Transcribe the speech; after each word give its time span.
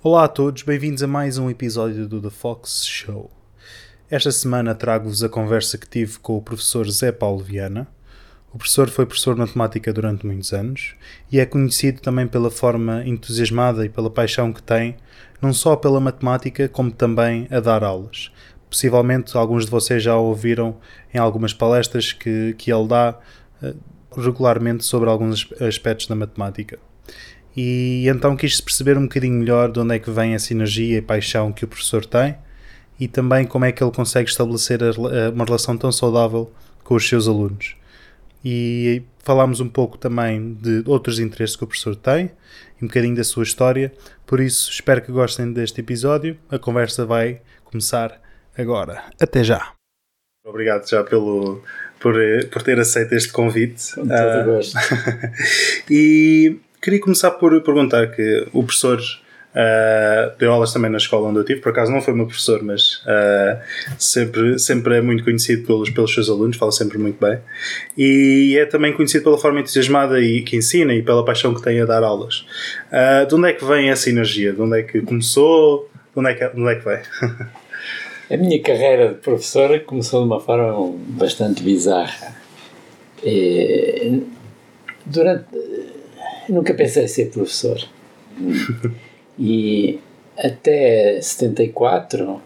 Olá 0.00 0.26
a 0.26 0.28
todos, 0.28 0.62
bem-vindos 0.62 1.02
a 1.02 1.08
mais 1.08 1.38
um 1.38 1.50
episódio 1.50 2.06
do 2.06 2.22
The 2.22 2.30
Fox 2.30 2.86
Show. 2.86 3.28
Esta 4.08 4.30
semana 4.30 4.72
trago-vos 4.72 5.24
a 5.24 5.28
conversa 5.28 5.76
que 5.76 5.88
tive 5.88 6.20
com 6.20 6.36
o 6.36 6.40
professor 6.40 6.88
Zé 6.88 7.10
Paulo 7.10 7.42
Viana. 7.42 7.88
O 8.54 8.58
professor 8.58 8.88
foi 8.88 9.04
professor 9.04 9.34
de 9.34 9.40
matemática 9.40 9.92
durante 9.92 10.24
muitos 10.24 10.52
anos 10.52 10.94
e 11.32 11.40
é 11.40 11.44
conhecido 11.44 12.00
também 12.00 12.28
pela 12.28 12.48
forma 12.48 13.02
entusiasmada 13.04 13.84
e 13.84 13.88
pela 13.88 14.08
paixão 14.08 14.52
que 14.52 14.62
tem, 14.62 14.96
não 15.42 15.52
só 15.52 15.74
pela 15.74 15.98
matemática, 15.98 16.68
como 16.68 16.92
também 16.92 17.48
a 17.50 17.58
dar 17.58 17.82
aulas. 17.82 18.30
Possivelmente 18.70 19.36
alguns 19.36 19.64
de 19.64 19.70
vocês 19.72 20.00
já 20.00 20.16
ouviram 20.16 20.76
em 21.12 21.18
algumas 21.18 21.52
palestras 21.52 22.12
que, 22.12 22.54
que 22.56 22.72
ele 22.72 22.86
dá 22.86 23.18
uh, 23.60 23.76
regularmente 24.16 24.84
sobre 24.84 25.10
alguns 25.10 25.52
aspectos 25.60 26.06
da 26.06 26.14
matemática. 26.14 26.78
E 27.60 28.08
então 28.08 28.36
quis 28.36 28.60
perceber 28.60 28.96
um 28.96 29.02
bocadinho 29.02 29.34
melhor 29.34 29.72
de 29.72 29.80
onde 29.80 29.96
é 29.96 29.98
que 29.98 30.12
vem 30.12 30.32
a 30.32 30.38
sinergia 30.38 30.98
e 30.98 31.02
paixão 31.02 31.50
que 31.50 31.64
o 31.64 31.66
professor 31.66 32.06
tem 32.06 32.36
e 33.00 33.08
também 33.08 33.44
como 33.44 33.64
é 33.64 33.72
que 33.72 33.82
ele 33.82 33.90
consegue 33.90 34.30
estabelecer 34.30 34.78
uma 35.34 35.44
relação 35.44 35.76
tão 35.76 35.90
saudável 35.90 36.52
com 36.84 36.94
os 36.94 37.08
seus 37.08 37.26
alunos. 37.26 37.74
E 38.44 39.02
falámos 39.24 39.58
um 39.58 39.68
pouco 39.68 39.98
também 39.98 40.54
de 40.54 40.84
outros 40.86 41.18
interesses 41.18 41.56
que 41.56 41.64
o 41.64 41.66
professor 41.66 41.96
tem 41.96 42.30
e 42.80 42.84
um 42.84 42.86
bocadinho 42.86 43.16
da 43.16 43.24
sua 43.24 43.42
história. 43.42 43.92
Por 44.24 44.38
isso, 44.38 44.70
espero 44.70 45.02
que 45.02 45.10
gostem 45.10 45.52
deste 45.52 45.80
episódio. 45.80 46.38
A 46.48 46.60
conversa 46.60 47.04
vai 47.04 47.40
começar 47.64 48.22
agora. 48.56 49.02
Até 49.20 49.42
já! 49.42 49.72
Obrigado 50.46 50.88
já 50.88 51.02
pelo, 51.02 51.60
por, 51.98 52.14
por 52.52 52.62
ter 52.62 52.78
aceito 52.78 53.14
este 53.14 53.32
convite. 53.32 53.96
Com 53.96 54.06
todo 54.06 54.42
uh, 54.42 54.44
gosto. 54.44 54.78
e 55.90 56.60
queria 56.88 57.00
começar 57.02 57.32
por 57.32 57.60
perguntar 57.60 58.06
que 58.12 58.46
o 58.50 58.62
professor 58.62 58.98
uh, 58.98 60.38
deu 60.38 60.50
aulas 60.50 60.72
também 60.72 60.90
na 60.90 60.96
escola 60.96 61.28
onde 61.28 61.38
eu 61.38 61.44
tive, 61.44 61.60
por 61.60 61.68
acaso 61.68 61.92
não 61.92 62.00
foi 62.00 62.14
meu 62.14 62.24
professor, 62.24 62.62
mas 62.62 63.02
uh, 63.02 63.60
sempre, 63.98 64.58
sempre 64.58 64.96
é 64.96 65.02
muito 65.02 65.22
conhecido 65.22 65.66
pelos, 65.66 65.90
pelos 65.90 66.14
seus 66.14 66.30
alunos, 66.30 66.56
fala 66.56 66.72
sempre 66.72 66.96
muito 66.96 67.22
bem, 67.22 67.40
e 67.94 68.56
é 68.58 68.64
também 68.64 68.94
conhecido 68.94 69.24
pela 69.24 69.36
forma 69.36 69.60
entusiasmada 69.60 70.18
e, 70.18 70.40
que 70.40 70.56
ensina 70.56 70.94
e 70.94 71.02
pela 71.02 71.22
paixão 71.22 71.52
que 71.52 71.60
tem 71.60 71.78
a 71.78 71.84
dar 71.84 72.02
aulas. 72.02 72.46
Uh, 72.90 73.26
de 73.26 73.34
onde 73.34 73.50
é 73.50 73.52
que 73.52 73.66
vem 73.66 73.90
essa 73.90 74.08
energia? 74.08 74.54
De 74.54 74.62
onde 74.62 74.78
é 74.78 74.82
que 74.82 75.02
começou? 75.02 75.90
De 76.14 76.20
onde 76.20 76.30
é 76.30 76.34
que, 76.34 76.48
de 76.48 76.58
onde 76.58 76.72
é 76.72 76.74
que 76.74 76.84
vem? 76.86 77.00
A 78.30 78.36
minha 78.36 78.62
carreira 78.62 79.08
de 79.08 79.14
professora 79.16 79.80
começou 79.80 80.20
de 80.20 80.26
uma 80.26 80.40
forma 80.40 80.94
bastante 81.08 81.62
bizarra. 81.62 82.34
Durante. 85.06 85.46
Nunca 86.48 86.74
pensei 86.74 87.04
em 87.04 87.08
ser 87.08 87.30
professor. 87.30 87.78
e 89.38 89.98
até 90.36 91.20
74 91.20 92.40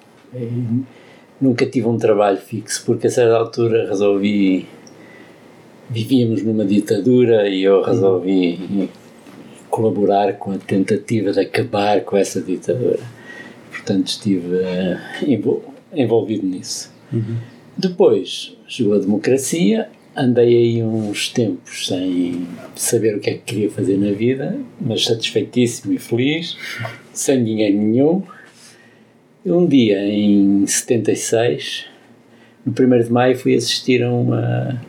nunca 1.41 1.67
tive 1.67 1.89
um 1.89 1.99
trabalho 1.99 2.39
fixo, 2.39 2.85
porque 2.87 3.09
a 3.09 3.11
certa 3.11 3.37
altura 3.37 3.89
resolvi. 3.89 4.67
Vivíamos 5.91 6.43
numa 6.43 6.65
ditadura 6.65 7.49
e 7.49 7.65
eu 7.65 7.83
resolvi 7.83 8.89
colaborar 9.69 10.35
com 10.35 10.53
a 10.53 10.59
tentativa 10.59 11.33
de 11.33 11.41
acabar 11.41 12.03
com 12.03 12.17
essa 12.17 12.41
ditadura. 12.41 13.01
Portanto, 13.71 14.07
estive 14.07 14.57
uh, 14.57 15.63
envolvido 15.93 16.47
nisso. 16.47 16.91
Uhum. 17.13 17.37
Depois 17.77 18.57
chegou 18.67 18.95
a 18.95 18.99
democracia, 18.99 19.91
andei 20.17 20.57
aí 20.57 20.83
uns 20.83 21.29
tempos 21.29 21.87
sem 21.89 22.47
saber 22.77 23.17
o 23.17 23.21
que 23.21 23.31
é 23.31 23.35
que 23.35 23.41
queria 23.41 23.71
fazer 23.71 23.97
na 23.97 24.13
vida, 24.13 24.59
mas 24.81 25.05
satisfeitíssimo 25.05 25.93
e 25.93 25.99
feliz, 25.99 26.57
sem 27.13 27.43
dinheiro 27.43 27.77
nenhum. 27.77 28.23
Um 29.45 29.67
dia, 29.67 30.05
em 30.07 30.67
76, 30.67 31.87
no 32.65 32.73
1 32.73 33.03
de 33.05 33.13
maio, 33.13 33.37
fui 33.37 33.55
assistir 33.55 34.03
a 34.03 34.13
uma, 34.13 34.81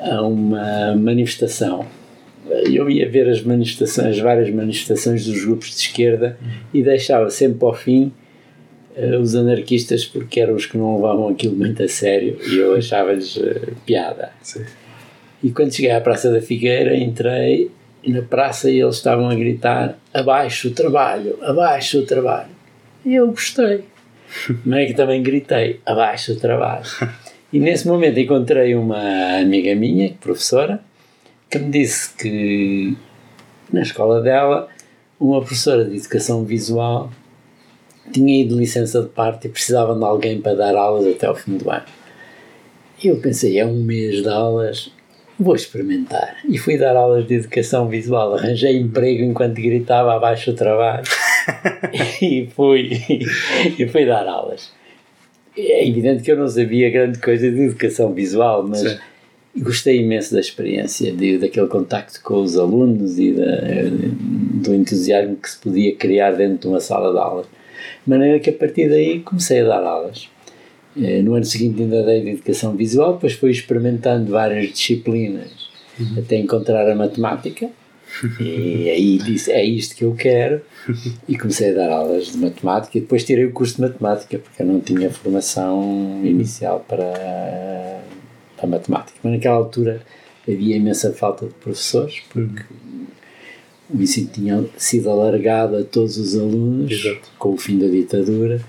a 0.00 0.22
uma 0.22 0.94
manifestação. 0.94 1.84
Eu 2.70 2.88
ia 2.88 3.08
ver 3.08 3.28
as 3.28 3.42
manifestações, 3.42 4.06
as 4.06 4.18
várias 4.20 4.50
manifestações 4.50 5.26
dos 5.26 5.44
grupos 5.44 5.70
de 5.70 5.80
esquerda 5.80 6.38
e 6.72 6.82
deixava 6.82 7.28
sempre 7.28 7.64
ao 7.64 7.74
fim 7.74 8.12
os 9.20 9.34
anarquistas 9.34 10.04
porque 10.04 10.40
eram 10.40 10.54
os 10.54 10.66
que 10.66 10.78
não 10.78 10.96
levavam 10.96 11.28
aquilo 11.28 11.54
muito 11.54 11.82
a 11.82 11.88
sério 11.88 12.38
e 12.46 12.56
eu 12.56 12.74
achava-lhes 12.74 13.36
uh, 13.36 13.76
piada. 13.84 14.32
Sim. 14.42 14.64
E 15.42 15.50
quando 15.50 15.74
cheguei 15.74 15.90
à 15.90 16.00
Praça 16.00 16.30
da 16.32 16.40
Figueira, 16.40 16.96
entrei 16.96 17.70
na 18.06 18.22
praça 18.22 18.70
e 18.70 18.80
eles 18.80 18.96
estavam 18.96 19.28
a 19.28 19.34
gritar 19.34 19.98
abaixo 20.14 20.68
o 20.68 20.70
trabalho, 20.70 21.38
abaixo 21.42 21.98
o 21.98 22.06
trabalho. 22.06 22.50
E 23.04 23.14
eu 23.14 23.28
gostei. 23.28 23.84
Mas 24.64 24.80
é 24.80 24.86
que 24.86 24.94
também 24.94 25.22
gritei 25.22 25.80
abaixo 25.84 26.32
o 26.32 26.36
trabalho. 26.36 26.84
E 27.52 27.60
nesse 27.60 27.86
momento 27.86 28.18
encontrei 28.18 28.74
uma 28.74 29.38
amiga 29.38 29.74
minha, 29.74 30.12
professora, 30.20 30.80
que 31.50 31.58
me 31.58 31.70
disse 31.70 32.14
que 32.14 32.96
na 33.72 33.82
escola 33.82 34.20
dela 34.20 34.68
uma 35.18 35.40
professora 35.40 35.84
de 35.84 35.96
educação 35.96 36.44
visual 36.44 37.10
tinha 38.12 38.42
ido 38.42 38.56
licença 38.56 39.02
de 39.02 39.08
parte 39.08 39.46
e 39.46 39.50
precisavam 39.50 39.98
de 39.98 40.04
alguém 40.04 40.40
para 40.40 40.54
dar 40.54 40.74
aulas 40.74 41.06
até 41.06 41.26
ao 41.26 41.34
fim 41.34 41.56
do 41.56 41.70
ano. 41.70 41.84
E 43.02 43.08
eu 43.08 43.16
pensei, 43.16 43.58
é 43.58 43.66
um 43.66 43.82
mês 43.82 44.22
de 44.22 44.28
aulas, 44.28 44.90
vou 45.38 45.54
experimentar. 45.54 46.36
E 46.48 46.56
fui 46.58 46.78
dar 46.78 46.96
aulas 46.96 47.26
de 47.26 47.34
educação 47.34 47.88
visual, 47.88 48.34
arranjei 48.34 48.76
emprego 48.78 49.22
enquanto 49.22 49.54
gritava 49.54 50.14
abaixo 50.14 50.50
o 50.50 50.54
trabalho 50.54 51.04
e, 52.22 52.48
fui, 52.54 52.90
e 53.78 53.86
fui 53.86 54.06
dar 54.06 54.26
aulas. 54.26 54.70
É 55.56 55.86
evidente 55.86 56.22
que 56.22 56.30
eu 56.30 56.36
não 56.36 56.48
sabia 56.48 56.90
grande 56.90 57.18
coisa 57.18 57.50
de 57.50 57.62
educação 57.62 58.12
visual, 58.12 58.66
mas 58.66 58.80
Sim. 58.80 58.98
gostei 59.58 60.00
imenso 60.00 60.34
da 60.34 60.40
experiência, 60.40 61.12
de, 61.12 61.38
daquele 61.38 61.66
contacto 61.66 62.20
com 62.22 62.42
os 62.42 62.58
alunos 62.58 63.18
e 63.18 63.32
da, 63.32 63.44
do 64.62 64.74
entusiasmo 64.74 65.36
que 65.36 65.50
se 65.50 65.58
podia 65.58 65.94
criar 65.94 66.32
dentro 66.32 66.58
de 66.58 66.66
uma 66.68 66.80
sala 66.80 67.12
de 67.12 67.18
aulas. 67.18 67.46
De 68.06 68.10
maneira 68.10 68.38
que 68.38 68.50
a 68.50 68.52
partir 68.52 68.88
daí 68.88 69.20
comecei 69.20 69.60
a 69.60 69.64
dar 69.64 69.82
aulas. 69.82 70.28
Eh, 70.96 71.20
no 71.22 71.34
ano 71.34 71.44
seguinte 71.44 71.82
ainda 71.82 72.04
dei 72.04 72.22
de 72.22 72.30
educação 72.30 72.76
visual, 72.76 73.14
depois 73.14 73.32
fui 73.32 73.50
experimentando 73.50 74.30
várias 74.30 74.70
disciplinas 74.70 75.68
uhum. 75.98 76.18
até 76.18 76.36
encontrar 76.36 76.88
a 76.88 76.94
matemática. 76.94 77.68
E 78.40 78.88
aí 78.88 79.18
disse: 79.18 79.50
é 79.50 79.64
isto 79.64 79.96
que 79.96 80.04
eu 80.04 80.14
quero. 80.14 80.62
E 81.28 81.36
comecei 81.36 81.72
a 81.72 81.74
dar 81.74 81.90
aulas 81.90 82.32
de 82.32 82.38
matemática. 82.38 82.96
E 82.96 83.00
depois 83.00 83.24
tirei 83.24 83.44
o 83.44 83.52
curso 83.52 83.76
de 83.76 83.82
matemática, 83.82 84.38
porque 84.38 84.62
eu 84.62 84.66
não 84.66 84.80
tinha 84.80 85.10
formação 85.10 86.20
inicial 86.24 86.84
para 86.86 88.00
a 88.62 88.66
matemática. 88.66 89.18
Mas 89.22 89.32
naquela 89.32 89.56
altura 89.56 90.00
havia 90.48 90.76
imensa 90.76 91.12
falta 91.12 91.46
de 91.46 91.54
professores, 91.54 92.22
porque 92.30 92.62
o 93.88 94.00
ensino 94.00 94.28
tinha 94.32 94.64
sido 94.76 95.10
alargado 95.10 95.76
a 95.76 95.84
todos 95.84 96.16
os 96.16 96.36
alunos 96.36 96.92
Exato. 96.92 97.30
com 97.38 97.54
o 97.54 97.56
fim 97.56 97.78
da 97.78 97.86
ditadura 97.86 98.60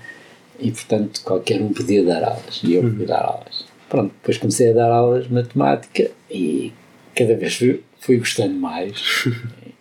e, 0.58 0.70
portanto, 0.70 1.20
qualquer 1.24 1.60
um 1.60 1.72
podia 1.72 2.04
dar 2.04 2.22
aulas 2.24 2.60
e 2.62 2.74
eu 2.74 2.82
podia 2.82 3.00
uhum. 3.00 3.06
dar 3.06 3.24
aulas. 3.24 3.64
Pronto, 3.88 4.12
depois 4.20 4.38
comecei 4.38 4.70
a 4.70 4.74
dar 4.74 4.90
aulas 4.90 5.26
de 5.26 5.32
matemática 5.32 6.10
e 6.30 6.72
cada 7.14 7.34
vez 7.36 7.56
fui, 7.56 7.82
fui 8.00 8.18
gostando 8.18 8.54
mais 8.54 9.24
e, 9.64 9.74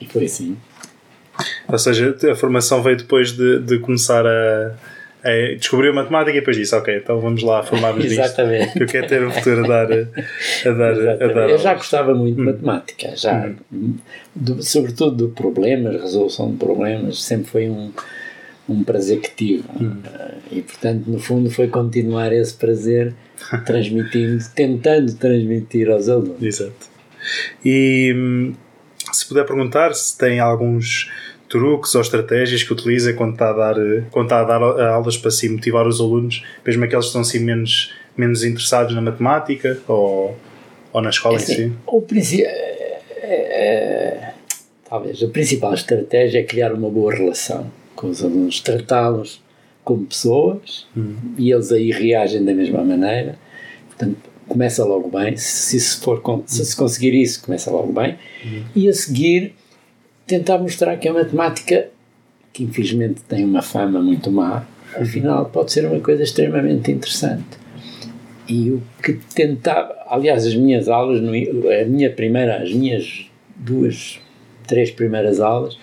e 0.04 0.06
foi 0.06 0.24
assim. 0.24 0.56
Ou 1.68 1.78
seja, 1.78 2.16
a 2.30 2.34
formação 2.34 2.82
veio 2.82 2.96
depois 2.96 3.32
de, 3.32 3.60
de 3.60 3.78
começar 3.78 4.24
a 4.26 4.76
é, 5.24 5.54
descobriu 5.54 5.90
a 5.92 5.94
matemática 5.94 6.36
e 6.36 6.40
depois 6.40 6.54
disse, 6.54 6.74
ok, 6.74 6.98
então 6.98 7.18
vamos 7.18 7.42
lá 7.42 7.62
formar-nos 7.62 8.04
Exatamente. 8.12 8.74
que 8.74 8.82
eu 8.82 8.86
quero 8.86 9.06
ter 9.06 9.26
um 9.26 9.30
futuro 9.30 9.64
a 9.64 9.68
dar 9.68 9.92
a 9.92 10.04
dar, 10.70 11.22
a 11.22 11.26
dar 11.32 11.50
Eu 11.50 11.58
já 11.58 11.72
gostava 11.72 12.14
muito 12.14 12.36
de 12.36 12.42
hum. 12.42 12.44
matemática, 12.44 13.16
já, 13.16 13.50
hum. 13.72 13.96
do, 14.34 14.62
sobretudo 14.62 15.26
de 15.26 15.34
problemas, 15.34 16.00
resolução 16.00 16.50
de 16.52 16.58
problemas, 16.58 17.22
sempre 17.22 17.50
foi 17.50 17.70
um, 17.70 17.90
um 18.68 18.84
prazer 18.84 19.20
que 19.20 19.34
tive. 19.34 19.64
Hum. 19.80 19.96
E, 20.52 20.60
portanto, 20.60 21.06
no 21.06 21.18
fundo, 21.18 21.50
foi 21.50 21.68
continuar 21.68 22.30
esse 22.30 22.54
prazer 22.54 23.14
transmitindo, 23.64 24.44
tentando 24.54 25.14
transmitir 25.14 25.90
aos 25.90 26.08
alunos. 26.10 26.42
Exato. 26.42 26.92
E 27.64 28.12
hum, 28.14 28.52
se 29.10 29.26
puder 29.26 29.46
perguntar 29.46 29.94
se 29.94 30.18
tem 30.18 30.38
alguns 30.38 31.10
truques 31.54 31.94
ou 31.94 32.00
estratégias 32.00 32.64
que 32.64 32.72
utiliza 32.72 33.12
quando 33.12 33.34
está 33.34 33.50
a 33.50 33.52
dar, 33.52 33.76
quando 34.10 34.26
está 34.26 34.40
a 34.40 34.44
dar 34.44 34.60
aulas 34.60 35.16
para 35.16 35.30
si 35.30 35.48
motivar 35.48 35.86
os 35.86 36.00
alunos, 36.00 36.42
mesmo 36.66 36.82
aqueles 36.82 37.04
que 37.04 37.08
estão 37.10 37.20
assim 37.20 37.38
menos, 37.38 37.92
menos 38.16 38.42
interessados 38.42 38.92
na 38.92 39.00
matemática 39.00 39.78
ou, 39.86 40.36
ou 40.92 41.00
na 41.00 41.10
escola 41.10 41.36
é 41.36 41.42
assim, 41.42 41.72
em 42.16 42.22
si? 42.22 42.42
É, 42.42 43.00
é, 43.22 44.32
talvez 44.88 45.22
a 45.22 45.28
principal 45.28 45.72
estratégia 45.74 46.40
é 46.40 46.42
criar 46.42 46.72
uma 46.72 46.90
boa 46.90 47.14
relação 47.14 47.70
com 47.94 48.08
os 48.08 48.24
alunos, 48.24 48.58
tratá-los 48.58 49.40
como 49.84 50.04
pessoas 50.06 50.88
hum. 50.96 51.14
e 51.38 51.52
eles 51.52 51.70
aí 51.70 51.92
reagem 51.92 52.44
da 52.44 52.52
mesma 52.52 52.82
maneira. 52.82 53.38
Portanto, 53.86 54.16
começa 54.48 54.84
logo 54.84 55.08
bem. 55.08 55.36
Se, 55.36 55.78
se, 55.78 56.00
for, 56.00 56.20
se, 56.46 56.64
se 56.64 56.74
conseguir 56.74 57.14
isso, 57.14 57.44
começa 57.44 57.70
logo 57.70 57.92
bem. 57.92 58.18
Hum. 58.44 58.64
E 58.74 58.88
a 58.88 58.92
seguir 58.92 59.54
tentar 60.26 60.58
mostrar 60.58 60.96
que 60.96 61.08
a 61.08 61.12
matemática 61.12 61.88
que 62.54 62.62
infelizmente 62.62 63.20
tem 63.28 63.44
uma 63.44 63.60
fama 63.60 64.00
muito 64.00 64.30
má, 64.30 64.64
afinal 64.96 65.46
pode 65.46 65.72
ser 65.72 65.84
uma 65.86 65.98
coisa 66.00 66.22
extremamente 66.22 66.90
interessante. 66.92 67.58
E 68.48 68.70
o 68.70 68.82
que 69.02 69.14
tentava, 69.34 69.92
aliás, 70.08 70.46
as 70.46 70.54
minhas 70.54 70.88
aulas, 70.88 71.20
a 71.20 71.84
minha 71.84 72.10
primeira, 72.10 72.62
as 72.62 72.72
minhas 72.72 73.26
duas, 73.56 74.20
três 74.68 74.90
primeiras 74.90 75.40
aulas, 75.40 75.76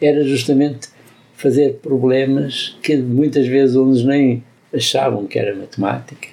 era 0.00 0.22
justamente 0.22 0.88
fazer 1.34 1.78
problemas 1.80 2.76
que 2.82 2.96
muitas 2.96 3.46
vezes 3.46 3.74
alunos 3.74 4.04
nem 4.04 4.44
achavam 4.74 5.26
que 5.26 5.38
era 5.38 5.54
matemática, 5.54 6.28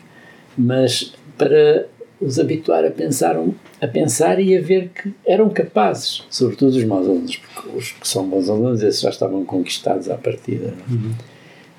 mas 0.57 1.13
para 1.37 1.85
os 2.19 2.39
habituar 2.39 2.85
a 2.85 2.91
pensar, 2.91 3.35
a 3.81 3.87
pensar 3.87 4.39
e 4.39 4.55
a 4.57 4.61
ver 4.61 4.89
que 4.89 5.13
eram 5.25 5.49
capazes, 5.49 6.23
sobretudo 6.29 6.75
os 6.77 6.83
maus 6.83 7.07
alunos, 7.07 7.35
porque 7.35 7.77
os 7.77 7.91
que 7.91 8.07
são 8.07 8.27
bons 8.27 8.49
alunos, 8.49 8.81
esses 8.81 9.01
já 9.01 9.09
estavam 9.09 9.43
conquistados 9.43 10.09
à 10.09 10.15
partida. 10.15 10.67
É? 10.67 10.91
Uhum. 10.91 11.11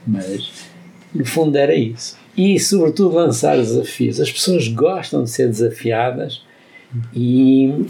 Mas, 0.06 0.50
no 1.14 1.24
fundo, 1.24 1.56
era 1.56 1.74
isso. 1.74 2.16
E, 2.36 2.60
sobretudo, 2.60 3.16
lançar 3.16 3.56
desafios. 3.56 4.20
As 4.20 4.30
pessoas 4.30 4.68
gostam 4.68 5.24
de 5.24 5.30
ser 5.30 5.48
desafiadas 5.48 6.42
e, 7.14 7.86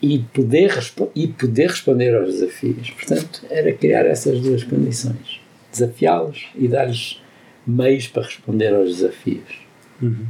e, 0.00 0.20
poder, 0.32 0.72
e 1.14 1.28
poder 1.28 1.70
responder 1.70 2.16
aos 2.16 2.34
desafios. 2.34 2.90
Portanto, 2.90 3.42
era 3.50 3.72
criar 3.72 4.06
essas 4.06 4.40
duas 4.40 4.64
condições: 4.64 5.40
desafiá-los 5.70 6.46
e 6.56 6.66
dar-lhes 6.66 7.20
meios 7.66 8.08
para 8.08 8.22
responder 8.22 8.74
aos 8.74 8.96
desafios. 8.96 9.65
Uhum. 10.00 10.26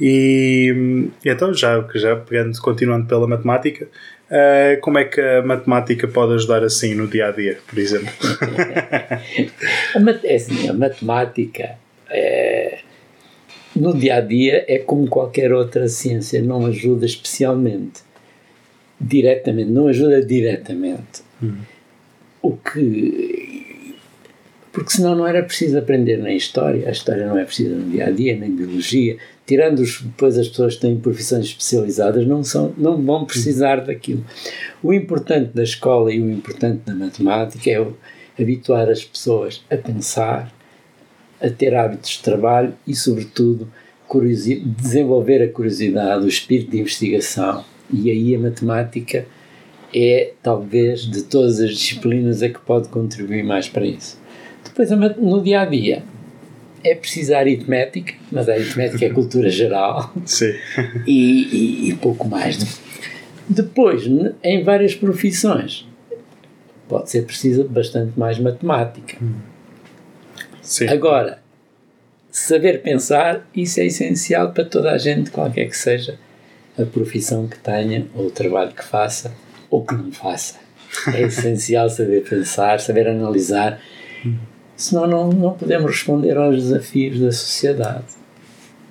E 0.00 1.08
então, 1.24 1.52
já, 1.52 1.86
já 1.94 2.16
pegando, 2.16 2.58
continuando 2.60 3.06
pela 3.06 3.26
matemática, 3.26 3.88
uh, 4.30 4.80
como 4.80 4.98
é 4.98 5.04
que 5.04 5.20
a 5.20 5.42
matemática 5.42 6.06
pode 6.08 6.34
ajudar 6.34 6.64
assim 6.64 6.94
no 6.94 7.06
dia 7.06 7.28
a 7.28 7.30
dia, 7.32 7.58
por 7.66 7.78
exemplo? 7.78 8.12
a, 9.94 10.00
mat 10.00 10.24
é 10.24 10.34
assim, 10.34 10.68
a 10.68 10.72
matemática 10.72 11.76
é, 12.10 12.78
no 13.74 13.94
dia 13.94 14.16
a 14.16 14.20
dia 14.20 14.64
é 14.68 14.78
como 14.78 15.06
qualquer 15.08 15.52
outra 15.52 15.88
ciência, 15.88 16.40
não 16.42 16.66
ajuda 16.66 17.04
especialmente, 17.04 18.00
diretamente, 19.00 19.70
não 19.70 19.88
ajuda 19.88 20.24
diretamente. 20.24 21.22
Uhum. 21.42 21.58
O 22.42 22.56
que 22.56 23.35
porque 24.76 24.92
senão 24.92 25.14
não 25.14 25.26
era 25.26 25.42
preciso 25.42 25.78
aprender 25.78 26.18
nem 26.18 26.36
história, 26.36 26.86
a 26.86 26.90
história 26.90 27.26
não 27.26 27.38
é 27.38 27.46
precisa 27.46 27.74
no 27.74 27.90
dia 27.90 28.08
a 28.08 28.10
dia, 28.10 28.36
nem 28.36 28.54
biologia. 28.54 29.16
Tirando 29.46 29.78
os, 29.78 30.02
depois 30.02 30.36
as 30.36 30.48
pessoas 30.48 30.74
que 30.74 30.82
têm 30.82 31.00
profissões 31.00 31.46
especializadas, 31.46 32.26
não, 32.26 32.44
são, 32.44 32.74
não 32.76 33.02
vão 33.02 33.24
precisar 33.24 33.76
daquilo. 33.76 34.22
O 34.82 34.92
importante 34.92 35.50
da 35.54 35.62
escola 35.62 36.12
e 36.12 36.20
o 36.20 36.30
importante 36.30 36.82
da 36.84 36.94
matemática 36.94 37.70
é 37.70 37.86
habituar 38.38 38.90
as 38.90 39.02
pessoas 39.02 39.64
a 39.70 39.78
pensar, 39.78 40.52
a 41.40 41.48
ter 41.48 41.74
hábitos 41.74 42.10
de 42.10 42.22
trabalho 42.22 42.74
e, 42.86 42.94
sobretudo, 42.94 43.72
desenvolver 44.78 45.42
a 45.42 45.48
curiosidade, 45.48 46.22
o 46.22 46.28
espírito 46.28 46.72
de 46.72 46.80
investigação. 46.80 47.64
E 47.90 48.10
aí 48.10 48.34
a 48.34 48.38
matemática 48.38 49.24
é, 49.94 50.32
talvez, 50.42 51.10
de 51.10 51.22
todas 51.22 51.60
as 51.60 51.70
disciplinas, 51.70 52.42
a 52.42 52.50
que 52.50 52.60
pode 52.60 52.88
contribuir 52.88 53.42
mais 53.42 53.70
para 53.70 53.86
isso. 53.86 54.25
Depois, 54.76 55.16
no 55.16 55.42
dia 55.42 55.62
a 55.62 55.64
dia, 55.64 56.02
é 56.84 56.94
preciso 56.94 57.34
aritmética, 57.34 58.12
mas 58.30 58.46
a 58.46 58.52
aritmética 58.52 59.06
é 59.06 59.10
cultura 59.10 59.48
geral. 59.48 60.12
E, 61.06 61.86
e, 61.86 61.90
e 61.90 61.94
pouco 61.94 62.28
mais. 62.28 62.78
Depois, 63.48 64.02
em 64.42 64.62
várias 64.62 64.94
profissões, 64.94 65.88
pode 66.88 67.10
ser 67.10 67.24
preciso 67.24 67.64
bastante 67.64 68.18
mais 68.18 68.38
matemática. 68.38 69.16
Sim. 70.60 70.88
Agora, 70.88 71.38
saber 72.30 72.82
pensar, 72.82 73.48
isso 73.54 73.80
é 73.80 73.86
essencial 73.86 74.52
para 74.52 74.64
toda 74.64 74.90
a 74.92 74.98
gente, 74.98 75.30
qualquer 75.30 75.68
que 75.68 75.76
seja 75.76 76.18
a 76.78 76.84
profissão 76.84 77.46
que 77.46 77.58
tenha, 77.58 78.06
ou 78.14 78.26
o 78.26 78.30
trabalho 78.30 78.72
que 78.72 78.84
faça, 78.84 79.32
ou 79.70 79.84
que 79.84 79.94
não 79.94 80.12
faça. 80.12 80.56
É 81.14 81.22
essencial 81.22 81.88
saber 81.88 82.28
pensar, 82.28 82.80
saber 82.80 83.08
analisar 83.08 83.80
senão 84.76 85.06
não, 85.06 85.28
não 85.30 85.54
podemos 85.54 85.90
responder 85.90 86.36
aos 86.36 86.56
desafios 86.56 87.20
da 87.20 87.32
sociedade. 87.32 88.04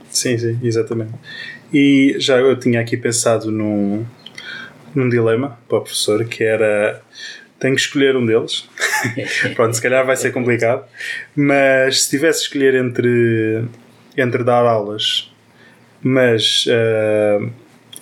Sim, 0.09 0.37
sim, 0.37 0.59
exatamente. 0.63 1.13
E 1.73 2.15
já 2.19 2.37
eu 2.37 2.57
tinha 2.57 2.79
aqui 2.79 2.95
pensado 2.95 3.51
num, 3.51 4.05
num 4.93 5.09
dilema 5.09 5.59
para 5.67 5.77
o 5.77 5.81
professor 5.81 6.23
que 6.25 6.43
era 6.43 7.01
tenho 7.59 7.75
que 7.75 7.81
escolher 7.81 8.15
um 8.15 8.25
deles. 8.25 8.67
Pronto, 9.55 9.73
se 9.73 9.81
calhar 9.81 10.05
vai 10.05 10.15
ser 10.15 10.31
complicado, 10.31 10.85
mas 11.35 12.03
se 12.03 12.09
tivesse 12.09 12.39
que 12.39 12.45
escolher 12.45 12.75
entre, 12.75 13.65
entre 14.17 14.43
dar 14.43 14.65
aulas, 14.65 15.31
mas 16.01 16.65
uh, 16.67 17.49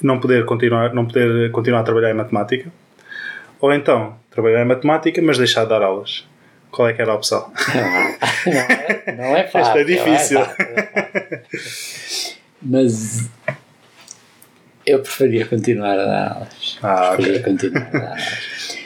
não 0.01 0.19
poder 0.19 0.45
continuar 0.45 0.94
não 0.94 1.06
poder 1.06 1.51
continuar 1.51 1.81
a 1.81 1.83
trabalhar 1.83 2.12
em 2.12 2.15
matemática, 2.15 2.71
ou 3.59 3.71
então 3.74 4.18
trabalhar 4.29 4.62
em 4.63 4.68
matemática, 4.68 5.21
mas 5.21 5.38
deixar 5.38 5.63
de 5.63 5.69
dar 5.69 5.81
aulas. 5.81 6.27
Qual 6.73 6.87
é 6.87 6.93
que 6.93 7.01
era 7.03 7.11
a 7.11 7.15
opção? 7.15 7.51
Não, 7.75 8.51
não, 8.51 8.59
é, 8.59 9.15
não 9.15 9.37
é 9.37 9.47
fácil. 9.47 9.59
Esta 9.77 9.79
é 9.79 9.83
difícil. 9.83 10.39
É 10.39 10.45
fácil, 10.45 10.65
é 10.65 11.41
Mas 12.59 13.29
eu 14.83 14.99
preferia 14.99 15.45
continuar 15.45 15.99
a 15.99 16.05
dar 16.05 16.31
aulas. 16.33 16.79
Ah, 16.81 17.13
preferia 17.15 17.41
okay. 17.41 17.53
continuar 17.53 17.87
a 17.87 17.91
dar 17.91 18.09
aulas. 18.09 18.77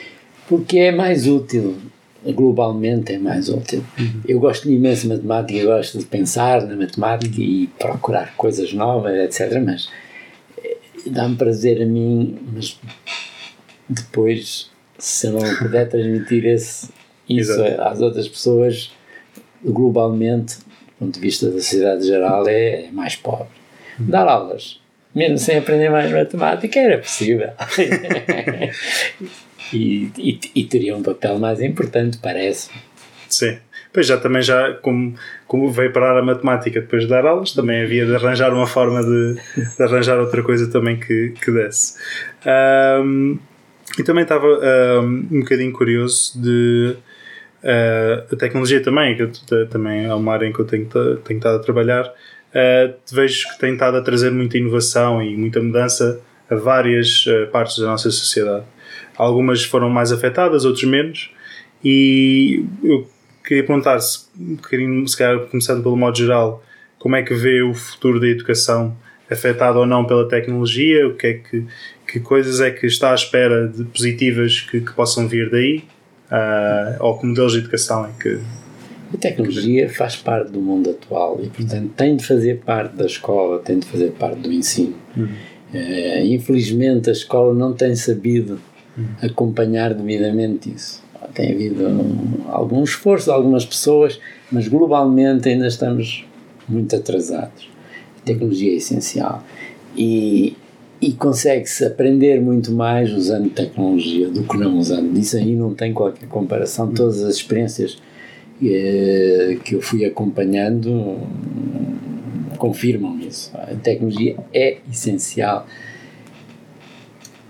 Porque 0.46 0.78
é 0.78 0.92
mais 0.92 1.26
útil. 1.26 1.78
Globalmente 2.26 3.14
é 3.14 3.18
mais 3.18 3.48
útil. 3.48 3.82
Uhum. 3.98 4.20
Eu 4.28 4.38
gosto 4.38 4.68
imenso 4.68 5.02
de 5.02 5.08
matemática, 5.08 5.64
gosto 5.64 5.98
de 5.98 6.04
pensar 6.04 6.60
na 6.66 6.76
matemática 6.76 7.40
e 7.40 7.68
procurar 7.78 8.34
coisas 8.36 8.70
novas, 8.74 9.14
etc. 9.14 9.62
Mas 9.64 9.88
eh, 10.62 10.76
dá-me 11.06 11.36
prazer 11.36 11.80
a 11.80 11.86
mim, 11.86 12.38
mas 12.52 12.78
depois, 13.88 14.70
se 14.98 15.28
eu 15.28 15.32
não 15.32 15.56
puder 15.56 15.88
transmitir 15.88 16.44
esse, 16.44 16.97
isso 17.28 17.60
é, 17.62 17.76
às 17.80 18.00
outras 18.00 18.28
pessoas, 18.28 18.92
globalmente, 19.64 20.58
do 20.58 20.92
ponto 20.98 21.14
de 21.14 21.20
vista 21.20 21.46
da 21.46 21.52
sociedade 21.52 22.06
geral, 22.06 22.46
é, 22.48 22.86
é 22.86 22.90
mais 22.90 23.16
pobre. 23.16 23.48
Dar 23.98 24.28
aulas, 24.28 24.80
mesmo 25.14 25.38
sem 25.38 25.58
aprender 25.58 25.90
mais 25.90 26.10
matemática, 26.10 26.78
era 26.78 26.98
possível. 26.98 27.50
e, 29.72 30.10
e, 30.16 30.40
e, 30.54 30.64
teria 30.64 30.96
um 30.96 31.02
papel 31.02 31.38
mais 31.38 31.60
importante, 31.60 32.18
parece. 32.18 32.70
Sim. 33.28 33.58
Pois 33.92 34.06
já 34.06 34.18
também 34.18 34.42
já, 34.42 34.74
como, 34.74 35.14
como 35.46 35.70
veio 35.70 35.92
parar 35.92 36.18
a 36.18 36.22
matemática 36.22 36.80
depois 36.80 37.02
de 37.02 37.08
dar 37.08 37.26
aulas, 37.26 37.52
também 37.52 37.82
havia 37.82 38.06
de 38.06 38.14
arranjar 38.14 38.52
uma 38.52 38.66
forma 38.66 39.02
de, 39.02 39.40
de 39.76 39.82
arranjar 39.82 40.18
outra 40.18 40.42
coisa 40.42 40.70
também 40.70 41.00
que, 41.00 41.34
que 41.42 41.50
desse. 41.50 41.98
Um, 43.02 43.38
e 43.98 44.04
também 44.04 44.22
estava 44.22 44.46
um, 44.46 45.26
um 45.32 45.40
bocadinho 45.40 45.72
curioso 45.72 46.40
de 46.40 46.96
Uh, 47.62 48.32
a 48.32 48.36
tecnologia 48.36 48.80
também, 48.80 49.16
que 49.16 49.22
eu, 49.22 49.66
também 49.68 50.04
é 50.04 50.14
uma 50.14 50.32
área 50.32 50.46
em 50.46 50.52
que 50.52 50.60
eu 50.60 50.64
tenho, 50.64 50.86
tenho 50.86 51.38
estado 51.38 51.56
a 51.56 51.58
trabalhar, 51.58 52.06
uh, 52.06 52.94
vejo 53.12 53.48
que 53.48 53.58
tem 53.58 53.72
estado 53.72 53.96
a 53.96 54.00
trazer 54.00 54.30
muita 54.30 54.56
inovação 54.56 55.20
e 55.22 55.36
muita 55.36 55.60
mudança 55.60 56.20
a 56.48 56.54
várias 56.54 57.26
uh, 57.26 57.48
partes 57.50 57.78
da 57.78 57.86
nossa 57.86 58.10
sociedade. 58.10 58.64
Algumas 59.16 59.64
foram 59.64 59.90
mais 59.90 60.12
afetadas, 60.12 60.64
outras 60.64 60.84
menos, 60.84 61.30
e 61.84 62.64
eu 62.82 63.08
queria 63.44 63.64
perguntar 63.64 63.98
se, 63.98 64.26
se 65.06 65.16
calhar, 65.16 65.40
começando 65.46 65.82
pelo 65.82 65.96
modo 65.96 66.16
geral, 66.16 66.62
como 66.98 67.16
é 67.16 67.22
que 67.22 67.34
vê 67.34 67.62
o 67.62 67.74
futuro 67.74 68.20
da 68.20 68.28
educação 68.28 68.96
afetado 69.28 69.80
ou 69.80 69.86
não 69.86 70.04
pela 70.04 70.28
tecnologia, 70.28 71.06
o 71.08 71.14
que 71.14 71.26
é 71.26 71.34
que, 71.34 71.64
que 72.06 72.20
coisas 72.20 72.60
é 72.60 72.70
que 72.70 72.86
está 72.86 73.10
à 73.10 73.14
espera 73.14 73.66
de 73.68 73.84
positivas 73.84 74.60
que, 74.60 74.80
que 74.80 74.92
possam 74.92 75.28
vir 75.28 75.50
daí 75.50 75.84
uh, 76.30 76.96
ou 77.04 77.18
que 77.18 77.26
modelos 77.26 77.52
de 77.52 77.58
educação 77.58 78.06
é 78.06 78.10
que. 78.20 78.40
A 79.12 79.16
tecnologia 79.16 79.88
faz 79.88 80.16
parte 80.16 80.50
do 80.50 80.60
mundo 80.60 80.90
atual 80.90 81.40
e, 81.42 81.48
portanto, 81.48 81.90
tem 81.96 82.14
de 82.16 82.24
fazer 82.26 82.60
parte 82.60 82.94
da 82.94 83.06
escola, 83.06 83.58
tem 83.60 83.78
de 83.78 83.86
fazer 83.86 84.10
parte 84.12 84.40
do 84.40 84.52
ensino. 84.52 84.94
Uhum. 85.16 85.28
Uh, 85.72 86.26
infelizmente, 86.26 87.08
a 87.08 87.12
escola 87.12 87.54
não 87.54 87.72
tem 87.72 87.96
sabido 87.96 88.60
uhum. 88.96 89.06
acompanhar 89.22 89.94
devidamente 89.94 90.70
isso. 90.70 91.02
Tem 91.32 91.52
havido 91.52 91.86
um, 91.86 92.44
algum 92.48 92.82
esforço 92.82 93.26
de 93.26 93.30
algumas 93.30 93.64
pessoas, 93.64 94.20
mas 94.50 94.68
globalmente 94.68 95.48
ainda 95.48 95.66
estamos 95.66 96.26
muito 96.68 96.94
atrasados. 96.94 97.68
A 98.20 98.26
tecnologia 98.26 98.72
é 98.72 98.76
essencial. 98.76 99.42
E, 99.96 100.56
e 101.00 101.12
consegue-se 101.12 101.84
aprender 101.84 102.40
muito 102.40 102.72
mais 102.72 103.12
usando 103.12 103.48
tecnologia 103.50 104.28
do 104.28 104.42
que 104.42 104.56
não 104.56 104.78
usando. 104.78 105.12
Disso 105.12 105.36
aí 105.36 105.54
não 105.54 105.74
tem 105.74 105.92
qualquer 105.92 106.28
comparação. 106.28 106.92
Todas 106.92 107.22
as 107.22 107.36
experiências 107.36 107.98
eh, 108.62 109.58
que 109.64 109.76
eu 109.76 109.80
fui 109.80 110.04
acompanhando 110.04 111.18
confirmam 112.58 113.18
isso. 113.20 113.52
A 113.54 113.74
tecnologia 113.76 114.36
é 114.52 114.78
essencial. 114.90 115.66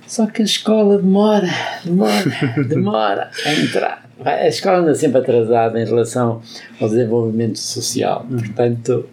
Só 0.07 0.27
que 0.27 0.43
a 0.43 0.45
escola 0.45 0.99
demora, 0.99 1.49
demora, 1.85 2.25
demora 2.69 3.31
a 3.45 3.53
entrar. 3.55 4.11
A 4.25 4.49
escola 4.49 4.79
anda 4.79 4.95
sempre 4.95 5.21
atrasada 5.21 5.81
em 5.81 5.85
relação 5.85 6.43
ao 6.81 6.89
desenvolvimento 6.89 7.59
social. 7.59 8.27
Uhum. 8.29 8.39
Portanto, 8.39 9.07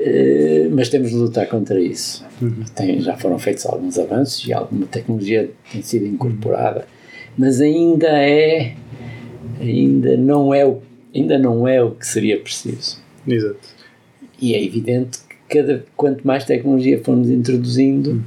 eh, 0.00 0.68
mas 0.70 0.88
temos 0.88 1.10
de 1.10 1.16
lutar 1.16 1.46
contra 1.48 1.80
isso. 1.80 2.24
Uhum. 2.40 2.64
Tem, 2.74 3.00
já 3.00 3.16
foram 3.16 3.38
feitos 3.38 3.66
alguns 3.66 3.98
avanços 3.98 4.46
e 4.46 4.52
alguma 4.52 4.86
tecnologia 4.86 5.50
tem 5.72 5.82
sido 5.82 6.06
incorporada, 6.06 6.86
mas 7.36 7.60
ainda 7.60 8.08
é, 8.08 8.74
ainda 9.60 10.16
não 10.16 10.54
é 10.54 10.64
o, 10.64 10.80
ainda 11.14 11.38
não 11.38 11.66
é 11.66 11.82
o 11.82 11.90
que 11.90 12.06
seria 12.06 12.38
preciso. 12.38 13.00
Exato. 13.26 13.76
E 14.40 14.54
é 14.54 14.62
evidente 14.62 15.18
que 15.18 15.58
cada, 15.58 15.84
quanto 15.96 16.24
mais 16.24 16.44
tecnologia 16.44 17.02
formos 17.02 17.28
introduzindo, 17.28 18.10
uhum. 18.10 18.22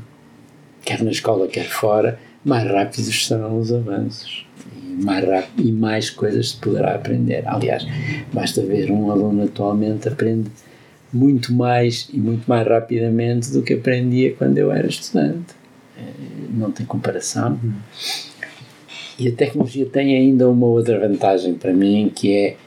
quer 0.83 1.01
na 1.01 1.11
escola, 1.11 1.47
quer 1.47 1.65
fora, 1.69 2.19
mais 2.43 2.69
rápidos 2.69 3.27
serão 3.27 3.59
os 3.59 3.71
avanços 3.71 4.45
e 4.83 5.03
mais, 5.05 5.25
rápido, 5.25 5.67
e 5.67 5.71
mais 5.71 6.09
coisas 6.09 6.49
se 6.49 6.57
poderá 6.57 6.95
aprender. 6.95 7.47
Aliás, 7.47 7.87
basta 8.33 8.61
ver 8.61 8.91
um 8.91 9.09
aluno 9.09 9.43
atualmente 9.45 10.09
aprende 10.09 10.49
muito 11.13 11.53
mais 11.53 12.09
e 12.11 12.17
muito 12.17 12.47
mais 12.47 12.67
rapidamente 12.67 13.51
do 13.51 13.61
que 13.61 13.73
aprendia 13.73 14.33
quando 14.33 14.57
eu 14.57 14.71
era 14.71 14.87
estudante. 14.87 15.53
Eh, 15.97 16.01
não 16.51 16.71
tem 16.71 16.85
comparação. 16.85 17.59
Uhum. 17.63 17.73
E 19.19 19.27
a 19.27 19.31
tecnologia 19.31 19.85
tem 19.85 20.15
ainda 20.15 20.49
uma 20.49 20.67
outra 20.67 20.99
vantagem 20.99 21.53
para 21.53 21.73
mim, 21.73 22.11
que 22.13 22.33
é 22.33 22.57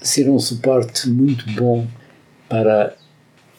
ser 0.00 0.28
um 0.30 0.38
suporte 0.38 1.08
muito 1.08 1.44
bom 1.52 1.86
para 2.48 2.94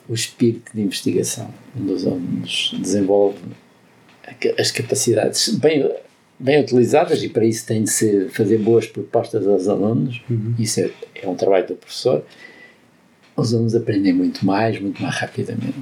o 0.08 0.14
espírito 0.14 0.72
de 0.74 0.82
investigação, 0.82 1.52
onde 1.80 1.92
os 1.92 2.06
alunos 2.06 2.76
desenvolvem 2.80 3.52
as 4.58 4.72
capacidades 4.72 5.50
bem, 5.50 5.90
bem 6.40 6.62
utilizadas 6.62 7.24
e 7.24 7.30
para 7.30 7.46
isso 7.46 7.66
tem 7.66 7.84
de 7.84 7.90
ser, 7.90 8.30
fazer 8.30 8.58
boas 8.58 8.88
propostas 8.88 9.48
aos 9.48 9.68
alunos, 9.68 10.22
uhum. 10.30 10.54
isso 10.58 10.80
é, 10.80 10.90
é 11.16 11.28
um 11.28 11.36
trabalho 11.36 11.68
do 11.68 11.76
professor, 11.76 12.24
os 13.36 13.54
alunos 13.54 13.76
aprendem 13.76 14.14
muito 14.14 14.46
mais, 14.46 14.80
muito 14.80 15.02
mais 15.02 15.16
rapidamente. 15.16 15.76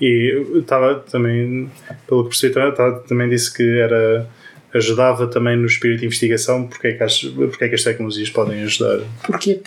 E 0.00 0.44
estava 0.54 0.94
também, 0.94 1.70
pelo 2.06 2.24
que 2.24 2.30
percebi, 2.30 2.54
também 3.08 3.28
disse 3.28 3.52
que 3.54 3.62
era 3.62 4.28
ajudava 4.72 5.26
também 5.26 5.56
no 5.56 5.66
espírito 5.66 6.00
de 6.00 6.06
investigação. 6.06 6.66
Porque 6.66 6.88
é 6.88 6.92
que, 6.94 7.02
as, 7.02 7.20
porque 7.22 7.64
é 7.64 7.68
que 7.68 7.74
as 7.74 7.82
tecnologias 7.82 8.30
podem 8.30 8.62
ajudar? 8.62 9.00
Porque 9.26 9.60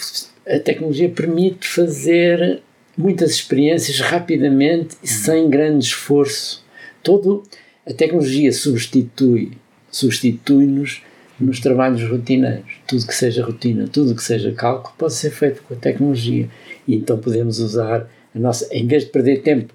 a 0.48 0.60
tecnologia 0.60 1.10
permite 1.10 1.68
fazer 1.68 2.62
muitas 2.98 3.32
experiências 3.32 4.00
rapidamente 4.00 4.96
e 5.04 5.08
sem 5.08 5.50
grande 5.50 5.86
esforço. 5.86 6.64
Todo, 7.04 7.44
a 7.86 7.94
tecnologia 7.94 8.52
substitui 8.52 9.52
substitui-nos 9.94 11.02
nos 11.40 11.60
trabalhos 11.60 12.04
rotineiros. 12.04 12.72
Tudo 12.88 13.08
que 13.08 13.16
seja 13.16 13.44
rotina, 13.44 13.88
tudo 13.88 14.16
que 14.16 14.24
seja 14.24 14.52
cálculo 14.52 14.94
pode 14.98 15.14
ser 15.14 15.32
feito 15.32 15.62
com 15.64 15.74
a 15.74 15.78
tecnologia. 15.78 16.50
E 16.88 16.96
então 16.96 17.18
podemos 17.18 17.60
usar 17.60 18.08
a 18.34 18.40
nossa, 18.40 18.68
em 18.72 18.86
vez 18.88 19.06
de 19.06 19.10
perder 19.10 19.42
tempo 19.42 19.74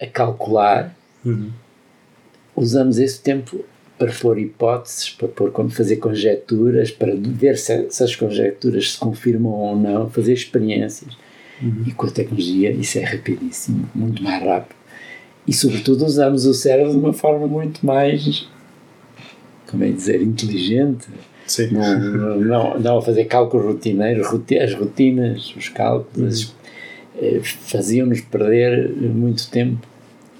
a 0.00 0.06
calcular, 0.06 0.94
uhum. 1.24 1.50
usamos 2.56 2.98
esse 2.98 3.20
tempo 3.20 3.64
para 3.98 4.12
pôr 4.12 4.38
hipóteses, 4.38 5.10
para 5.10 5.28
pôr 5.28 5.50
como 5.52 5.70
fazer 5.70 5.96
conjecturas, 5.96 6.90
para 6.90 7.14
ver 7.16 7.56
se, 7.56 7.90
se 7.90 8.02
as 8.02 8.16
conjecturas 8.16 8.92
se 8.92 8.98
confirmam 8.98 9.52
ou 9.52 9.76
não, 9.76 10.10
fazer 10.10 10.32
experiências. 10.32 11.16
Uhum. 11.62 11.84
E 11.86 11.92
com 11.92 12.06
a 12.06 12.10
tecnologia 12.10 12.70
isso 12.72 12.98
é 12.98 13.04
rapidíssimo, 13.04 13.88
muito 13.94 14.22
mais 14.22 14.42
rápido. 14.42 14.76
E 15.46 15.52
sobretudo 15.52 16.04
usamos 16.04 16.46
o 16.46 16.54
cérebro 16.54 16.92
de 16.92 16.98
uma 16.98 17.12
forma 17.12 17.46
muito 17.46 17.84
mais 17.84 18.48
como 19.74 19.84
é 19.84 19.90
dizer, 19.90 20.22
inteligente. 20.22 21.06
Sim. 21.46 21.68
Não, 21.72 22.40
não, 22.40 22.80
não 22.80 22.98
a 22.98 23.02
fazer 23.02 23.26
cálculos 23.26 23.66
rotineiros, 23.66 24.26
as 24.26 24.74
rotinas, 24.74 25.54
os 25.54 25.68
cálculos, 25.68 26.54
uhum. 27.20 27.40
faziam-nos 27.42 28.22
perder 28.22 28.90
muito 28.96 29.50
tempo. 29.50 29.86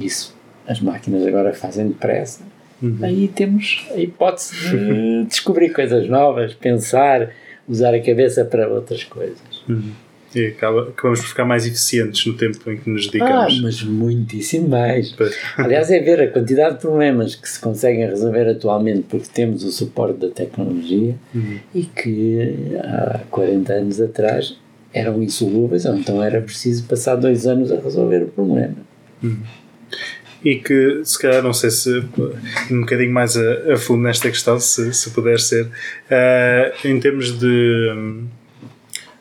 Isso 0.00 0.35
as 0.67 0.81
máquinas 0.81 1.26
agora 1.26 1.53
fazem 1.53 1.88
depressa. 1.88 2.43
Uhum. 2.83 2.99
Aí 3.03 3.29
temos 3.29 3.87
a 3.93 3.99
hipótese 3.99 4.55
de 4.71 5.25
descobrir 5.29 5.71
coisas 5.73 6.09
novas, 6.09 6.55
pensar, 6.55 7.31
usar 7.69 7.95
a 7.95 8.00
cabeça 8.00 8.45
para 8.45 8.69
outras 8.69 9.05
coisas. 9.05 9.38
Uhum. 9.69 9.93
E 10.35 10.47
acaba, 10.49 10.88
acabamos 10.88 11.21
por 11.21 11.29
ficar 11.29 11.45
mais 11.45 11.67
eficientes 11.67 12.26
no 12.26 12.35
tempo 12.35 12.71
em 12.71 12.76
que 12.76 12.91
nos 12.91 13.07
dedicamos. 13.07 13.59
Ah, 13.59 13.62
mas 13.62 13.83
muitíssimo 13.83 14.69
mais. 14.69 15.14
Aliás, 15.57 15.91
é 15.91 16.00
ver 16.00 16.21
a 16.21 16.29
quantidade 16.29 16.76
de 16.76 16.81
problemas 16.81 17.35
que 17.35 17.49
se 17.49 17.61
conseguem 17.61 18.07
resolver 18.07 18.49
atualmente 18.49 19.05
porque 19.09 19.29
temos 19.33 19.62
o 19.64 19.71
suporte 19.71 20.19
da 20.19 20.29
tecnologia 20.29 21.14
uhum. 21.35 21.59
e 21.75 21.85
que 21.85 22.76
há 22.79 23.21
40 23.31 23.73
anos 23.73 24.00
atrás 24.00 24.57
eram 24.93 25.23
insolúveis, 25.23 25.85
ou 25.85 25.97
então 25.97 26.23
era 26.23 26.41
preciso 26.41 26.85
passar 26.85 27.17
dois 27.17 27.47
anos 27.47 27.73
a 27.73 27.81
resolver 27.81 28.23
o 28.23 28.29
problema. 28.29 28.76
Uhum. 29.23 29.43
E 30.45 30.57
que, 30.57 31.00
se 31.05 31.19
calhar, 31.19 31.43
não 31.43 31.55
sei 31.55 31.71
se 31.71 32.05
um 32.71 32.81
bocadinho 32.81 33.12
mais 33.12 33.37
a, 33.37 33.73
a 33.73 33.76
fundo 33.76 34.03
nesta 34.03 34.29
questão, 34.29 34.61
se, 34.61 34.93
se 34.93 35.11
puder 35.11 35.41
ser, 35.41 35.64
uh, 35.64 36.87
em 36.87 37.00
termos 37.00 37.38
de 37.38 38.25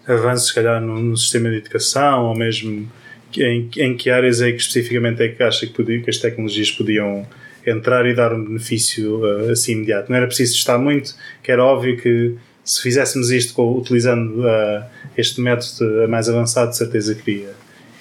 avanços, 0.08 0.50
se 0.50 0.56
calhar, 0.56 0.82
no, 0.82 1.00
no, 1.02 1.18
sistema 1.18 1.50
de 1.50 1.58
educação 1.58 2.26
ou 2.26 2.36
mesmo 2.36 2.90
em, 3.38 3.70
em 3.78 3.98
que 3.98 4.10
áreas 4.10 4.42
é 4.42 4.52
que 4.52 4.58
especificamente 4.58 5.24
é 5.24 5.30
que 5.30 5.42
acha 5.42 5.66
que, 5.66 5.74
podia, 5.74 6.02
que 6.02 6.10
as 6.10 6.18
tecnologias 6.18 6.72
podiam 6.72 7.26
entrar 7.66 8.06
e 8.06 8.14
dar 8.14 8.34
um 8.34 8.44
benefício 8.44 9.20
uh, 9.20 9.52
assim 9.52 9.74
imediato? 9.74 10.10
Não 10.10 10.18
era 10.18 10.28
preciso 10.28 10.56
estar 10.56 10.78
muito, 10.78 11.16
que 11.42 11.52
era 11.52 11.64
óbvio 11.64 11.98
que 11.98 12.36
se 12.64 12.82
fizéssemos 12.82 13.32
isto 13.32 13.54
com, 13.54 13.78
utilizando 13.78 14.42
uh, 14.42 14.84
este 15.18 15.42
método 15.42 16.08
mais 16.10 16.30
avançado, 16.30 16.72
de 16.72 16.78
certeza 16.78 17.16
queria, 17.16 17.50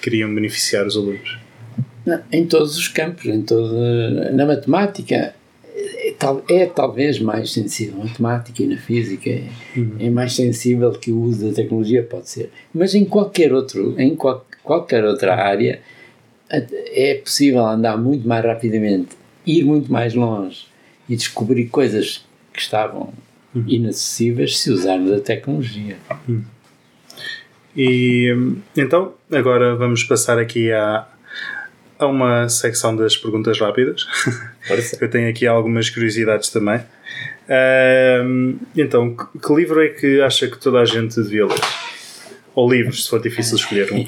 queriam 0.01 0.33
beneficiar 0.33 0.85
os 0.85 0.95
alunos. 0.95 1.37
Em 2.31 2.45
todos 2.45 2.77
os 2.77 2.89
campos, 2.89 3.25
em 3.25 3.41
todo, 3.41 3.73
na 4.33 4.45
matemática, 4.45 5.33
é 6.49 6.65
talvez 6.65 7.19
mais 7.19 7.51
sensível. 7.51 7.97
Na 7.97 8.05
matemática 8.05 8.63
e 8.63 8.67
na 8.67 8.77
física 8.77 9.29
é, 9.29 9.43
uhum. 9.75 9.95
é, 9.99 10.09
mais 10.09 10.33
sensível 10.35 10.91
que 10.91 11.11
o 11.11 11.21
uso 11.21 11.47
da 11.47 11.53
tecnologia, 11.53 12.03
pode 12.03 12.29
ser. 12.29 12.49
Mas 12.73 12.95
em 12.95 13.05
qualquer, 13.05 13.53
outro, 13.53 13.99
em 13.99 14.15
qual, 14.15 14.45
qualquer 14.63 15.03
outra 15.03 15.35
área 15.35 15.81
é 16.49 17.15
possível 17.15 17.65
andar 17.65 17.97
muito 17.97 18.27
mais 18.27 18.45
rapidamente, 18.45 19.09
ir 19.45 19.63
muito 19.63 19.91
mais 19.91 20.13
longe 20.13 20.65
e 21.09 21.15
descobrir 21.15 21.65
coisas 21.67 22.25
que 22.53 22.59
estavam 22.59 23.13
uhum. 23.55 23.63
inacessíveis 23.67 24.59
se 24.59 24.71
usarmos 24.71 25.11
a 25.11 25.19
tecnologia. 25.19 25.97
Uhum. 26.27 26.43
E 27.75 28.35
então, 28.77 29.13
agora 29.31 29.75
vamos 29.75 30.03
passar 30.03 30.37
aqui 30.37 30.71
à, 30.71 31.07
a 32.03 32.07
uma 32.07 32.49
secção 32.49 32.95
das 32.95 33.17
perguntas 33.17 33.59
rápidas. 33.59 34.05
Eu 34.99 35.09
tenho 35.09 35.29
aqui 35.29 35.47
algumas 35.47 35.89
curiosidades 35.89 36.49
também. 36.49 36.79
Uh, 37.47 38.57
então, 38.75 39.15
que 39.15 39.53
livro 39.53 39.83
é 39.83 39.89
que 39.89 40.21
acha 40.21 40.47
que 40.47 40.57
toda 40.57 40.79
a 40.79 40.85
gente 40.85 41.15
devia 41.15 41.45
ler? 41.45 41.59
Ou 42.55 42.71
livros, 42.71 43.05
se 43.05 43.09
for 43.09 43.21
difícil 43.21 43.57
escolher 43.57 43.91
um. 43.91 44.05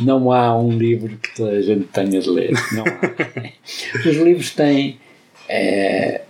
Não 0.04 0.32
há 0.32 0.58
um 0.58 0.76
livro 0.76 1.16
que 1.16 1.34
toda 1.34 1.52
a 1.52 1.62
gente 1.62 1.84
tenha 1.84 2.20
de 2.20 2.28
ler. 2.28 2.52
Não 2.72 2.84
há. 2.84 4.08
Os 4.08 4.16
livros 4.16 4.50
têm 4.50 4.98
é, 5.48 6.22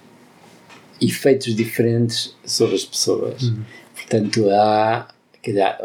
efeitos 1.00 1.54
diferentes 1.56 2.36
sobre 2.44 2.74
as 2.74 2.84
pessoas. 2.84 3.42
Uhum. 3.42 3.62
Portanto, 3.94 4.50
há. 4.50 5.08
Dizer, 5.44 5.76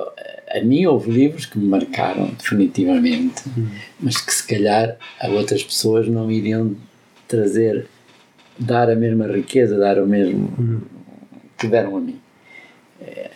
a 0.49 0.61
mim 0.63 0.85
houve 0.85 1.11
livros 1.11 1.45
que 1.45 1.57
me 1.59 1.67
marcaram 1.67 2.27
definitivamente, 2.27 3.43
uhum. 3.47 3.67
mas 3.99 4.17
que 4.17 4.33
se 4.33 4.45
calhar 4.45 4.97
a 5.19 5.27
outras 5.29 5.63
pessoas 5.63 6.07
não 6.07 6.31
iriam 6.31 6.75
trazer, 7.27 7.85
dar 8.57 8.89
a 8.89 8.95
mesma 8.95 9.27
riqueza, 9.27 9.77
dar 9.77 9.99
o 9.99 10.07
mesmo 10.07 10.83
que 11.57 11.67
deram 11.67 11.97
a 11.97 11.99
mim. 11.99 12.19
É, 13.01 13.31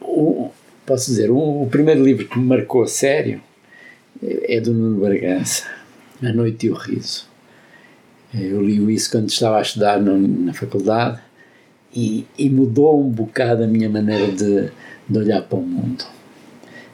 o, 0.00 0.50
posso 0.86 1.10
dizer, 1.10 1.30
o, 1.30 1.62
o, 1.62 1.68
primeiro 1.70 2.02
livro 2.02 2.26
que 2.26 2.38
me 2.38 2.46
marcou 2.46 2.82
a 2.82 2.86
sério 2.86 3.40
é, 4.22 4.60
do 4.60 4.72
Nuno 4.72 5.00
Bargança, 5.00 5.64
A 6.22 6.32
Noite 6.32 6.66
e 6.66 6.70
o 6.70 6.74
Riso. 6.74 7.28
Eu 8.32 8.62
li 8.62 8.94
isso 8.94 9.10
quando 9.10 9.28
estava 9.28 9.58
a 9.58 9.62
estudar 9.62 10.00
no, 10.00 10.16
na 10.16 10.54
faculdade 10.54 11.20
e, 11.94 12.26
e 12.38 12.48
mudou 12.48 13.00
um 13.00 13.08
bocado 13.08 13.64
a 13.64 13.66
minha 13.66 13.88
maneira 13.88 14.30
de 14.32 14.70
de 15.10 15.18
olhar 15.18 15.42
para 15.42 15.58
o 15.58 15.62
mundo. 15.62 16.04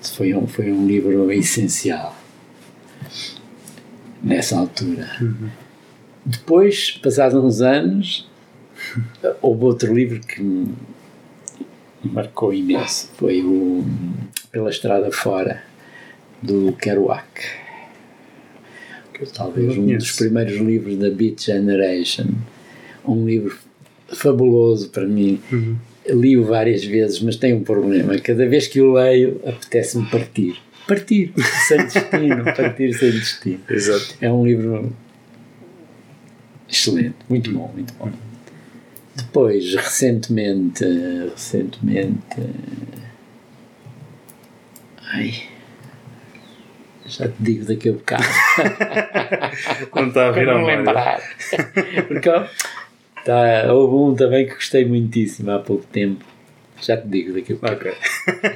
Isso 0.01 0.15
foi 0.15 0.35
um, 0.35 0.47
foi 0.47 0.73
um 0.73 0.87
livro 0.87 1.31
essencial 1.31 2.17
nessa 4.23 4.59
altura. 4.59 5.11
Uhum. 5.21 5.51
Depois, 6.25 6.93
passados 7.03 7.43
uns 7.45 7.61
anos, 7.61 8.29
houve 9.43 9.65
outro 9.65 9.95
livro 9.95 10.21
que 10.21 10.43
me 10.43 10.75
marcou 12.03 12.53
imenso. 12.53 13.11
Foi 13.17 13.43
o 13.43 13.85
Pela 14.51 14.71
Estrada 14.71 15.13
Fora, 15.13 15.63
do 16.43 16.73
Kerouac. 16.73 17.27
talvez 19.35 19.77
um 19.77 19.87
dos 19.97 20.13
primeiros 20.13 20.57
livros 20.57 20.97
da 20.97 21.11
Beat 21.11 21.45
Generation. 21.45 22.27
Um 23.07 23.25
livro 23.25 23.57
fabuloso 24.09 24.91
para 24.91 25.07
mim. 25.07 25.41
Uhum. 25.51 25.77
Li-o 26.09 26.45
várias 26.45 26.85
vezes, 26.85 27.21
mas 27.21 27.37
tem 27.37 27.53
um 27.53 27.65
problema. 27.65 28.17
Cada 28.19 28.47
vez 28.49 28.67
que 28.67 28.81
o 28.81 28.93
leio, 28.93 29.41
apetece-me 29.45 30.07
partir. 30.07 30.57
Partir 30.87 31.33
sem 31.67 31.79
destino, 31.79 32.45
partir 32.57 32.95
sem 32.95 33.11
destino. 33.11 33.61
Exato. 33.69 34.15
É 34.21 34.31
um 34.31 34.47
livro 34.47 34.93
excelente, 36.69 37.17
muito 37.29 37.53
bom, 37.53 37.71
muito 37.75 37.93
bom. 37.95 38.11
Depois, 39.17 39.75
recentemente, 39.75 40.85
recentemente, 41.35 42.37
ai, 45.13 45.49
já 47.07 47.29
te 47.29 47.35
digo 47.39 47.65
daqui 47.65 47.89
a 47.89 47.93
bocado. 47.93 48.25
Não 49.95 50.09
está 50.09 50.29
a 50.29 50.31
vir 50.33 50.47
memória. 50.47 50.77
lembrar. 50.77 51.21
Porque 52.09 52.29
tá, 53.27 53.73
houve 53.73 53.95
um 54.13 54.15
também 54.15 54.47
que 54.47 54.55
gostei 54.55 54.85
muitíssimo 54.85 55.51
há 55.51 55.59
pouco 55.59 55.85
tempo. 55.93 56.25
Já 56.81 56.95
te 56.97 57.09
digo 57.09 57.33
daqui 57.33 57.59
a. 57.63 57.73
Ok. 57.73 57.91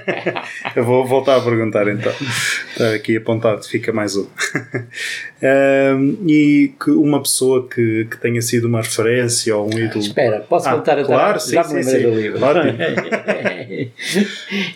Eu 0.76 0.84
vou 0.84 1.06
voltar 1.06 1.36
a 1.36 1.40
perguntar 1.40 1.88
então. 1.88 2.12
Está 2.70 2.94
aqui 2.94 3.16
apontado, 3.16 3.64
fica 3.64 3.94
mais 3.94 4.14
um. 4.14 4.26
Ahm, 5.42 6.16
e 6.28 6.74
que 6.82 6.90
uma 6.90 7.22
pessoa 7.22 7.66
que, 7.66 8.04
que 8.10 8.18
tenha 8.18 8.42
sido 8.42 8.66
uma 8.66 8.82
referência 8.82 9.56
ou 9.56 9.66
um 9.74 9.78
ídolo. 9.78 10.00
Espera, 10.00 10.40
posso 10.40 10.68
Ah, 10.68 10.74
voltar 10.74 10.98
a 10.98 11.04
claro, 11.04 11.40
sim, 11.40 11.54
Já 11.54 11.64
sim, 11.64 11.82
sim. 11.82 12.02
do 12.02 12.10
livro. 12.10 12.40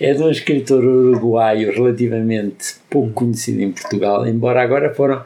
É 0.00 0.14
de 0.14 0.22
um 0.22 0.30
escritor 0.30 0.82
uruguaio 0.82 1.70
relativamente 1.72 2.76
pouco 2.88 3.12
conhecido 3.12 3.60
em 3.60 3.72
Portugal, 3.72 4.26
embora 4.26 4.62
agora 4.62 4.94
foram 4.94 5.22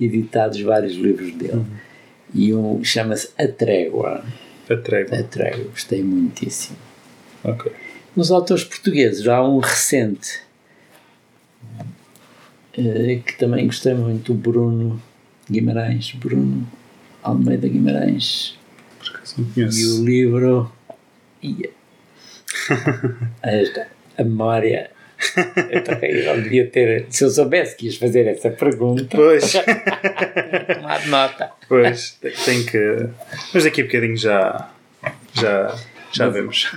editados 0.00 0.60
vários 0.60 0.94
livros 0.94 1.32
dele. 1.34 1.52
Uhum. 1.54 1.89
E 2.34 2.54
um 2.54 2.82
chama-se 2.84 3.30
A 3.38 3.48
Trégua. 3.48 4.24
A 4.68 4.76
trégua. 4.76 5.18
A 5.18 5.22
Trégua, 5.22 5.64
gostei 5.64 6.02
muitíssimo. 6.02 6.78
Ok. 7.42 7.72
Nos 8.14 8.30
autores 8.30 8.64
portugueses, 8.64 9.26
há 9.26 9.42
um 9.42 9.58
recente 9.58 10.40
eh, 12.72 13.20
que 13.24 13.36
também 13.36 13.66
gostei 13.66 13.94
muito, 13.94 14.32
o 14.32 14.34
Bruno 14.34 15.02
Guimarães. 15.50 16.12
Bruno 16.12 16.66
Almeida 17.22 17.68
Guimarães. 17.68 18.58
E 19.56 19.62
o 19.62 20.04
livro. 20.04 20.72
Esta, 23.42 23.88
a 24.16 24.22
memória. 24.24 24.90
Eu 25.70 25.84
também 25.84 26.24
não 26.24 26.40
devia 26.40 26.66
ter. 26.66 27.06
Se 27.10 27.24
eu 27.24 27.30
soubesse 27.30 27.76
que 27.76 27.86
ias 27.86 27.96
fazer 27.96 28.26
essa 28.26 28.50
pergunta, 28.50 29.06
Pois, 29.16 29.52
tomar 30.74 31.06
nota. 31.08 31.50
pois, 31.68 32.18
tem 32.44 32.64
que. 32.64 33.06
Mas 33.52 33.64
daqui 33.64 33.82
a 33.82 33.84
bocadinho 33.84 34.16
já. 34.16 34.70
Já, 35.34 35.74
já 36.12 36.28
vemos. 36.28 36.70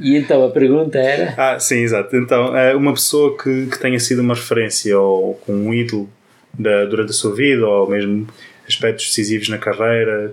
E 0.00 0.16
então 0.16 0.44
a 0.44 0.50
pergunta 0.50 0.98
era. 0.98 1.34
Ah, 1.36 1.58
sim, 1.58 1.78
exato. 1.78 2.14
Então, 2.16 2.56
é 2.56 2.74
uma 2.74 2.92
pessoa 2.92 3.36
que, 3.36 3.66
que 3.66 3.78
tenha 3.78 3.98
sido 3.98 4.20
uma 4.20 4.34
referência 4.34 4.98
ou 4.98 5.34
com 5.36 5.52
um 5.52 5.72
ídolo 5.72 6.08
da, 6.52 6.84
durante 6.84 7.10
a 7.10 7.14
sua 7.14 7.34
vida 7.34 7.66
ou 7.66 7.88
mesmo 7.88 8.26
aspectos 8.68 9.06
decisivos 9.06 9.48
na 9.48 9.58
carreira. 9.58 10.32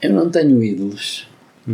Eu 0.00 0.12
não 0.12 0.30
tenho 0.30 0.62
ídolos. 0.62 1.28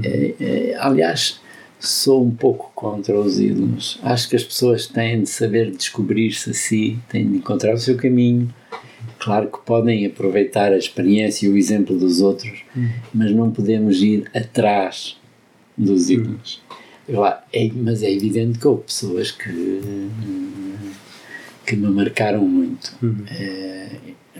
É, 0.04 0.32
é, 0.40 0.74
aliás, 0.78 1.40
sou 1.80 2.24
um 2.24 2.30
pouco 2.30 2.70
contra 2.74 3.18
os 3.18 3.38
ídolos. 3.38 3.98
Acho 4.02 4.28
que 4.28 4.36
as 4.36 4.44
pessoas 4.44 4.86
têm 4.86 5.22
de 5.22 5.28
saber 5.28 5.70
descobrir-se 5.70 6.50
a 6.50 6.54
si, 6.54 6.98
têm 7.08 7.28
de 7.30 7.36
encontrar 7.38 7.74
o 7.74 7.78
seu 7.78 7.96
caminho. 7.96 8.52
Claro 9.18 9.48
que 9.50 9.58
podem 9.64 10.06
aproveitar 10.06 10.72
a 10.72 10.78
experiência 10.78 11.46
e 11.46 11.48
o 11.48 11.56
exemplo 11.56 11.96
dos 11.98 12.20
outros, 12.20 12.60
mas 13.12 13.32
não 13.32 13.50
podemos 13.50 14.00
ir 14.02 14.28
atrás 14.34 15.16
dos 15.76 16.08
ídolos. 16.10 16.60
Lá, 17.08 17.44
é- 17.52 17.70
mas 17.74 18.02
é 18.02 18.12
evidente 18.12 18.58
que 18.58 18.66
houve 18.68 18.82
pessoas 18.84 19.30
que, 19.30 20.10
que 21.66 21.76
me 21.76 21.88
marcaram 21.88 22.42
muito. 22.46 22.92
Eh, 23.30 23.90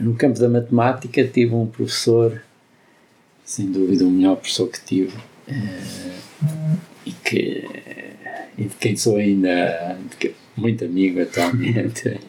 no 0.00 0.14
campo 0.14 0.38
da 0.38 0.48
matemática 0.48 1.24
tive 1.24 1.54
um 1.54 1.66
professor, 1.66 2.40
sem 3.44 3.70
dúvida 3.70 4.04
o 4.04 4.10
melhor 4.10 4.36
professor 4.36 4.68
que 4.68 4.80
tive, 4.84 5.14
e, 7.06 7.12
que, 7.12 7.64
e 8.58 8.64
de 8.64 8.74
quem 8.80 8.96
sou 8.96 9.16
ainda 9.16 9.96
muito 10.56 10.84
amigo 10.84 11.22
atualmente. 11.22 12.18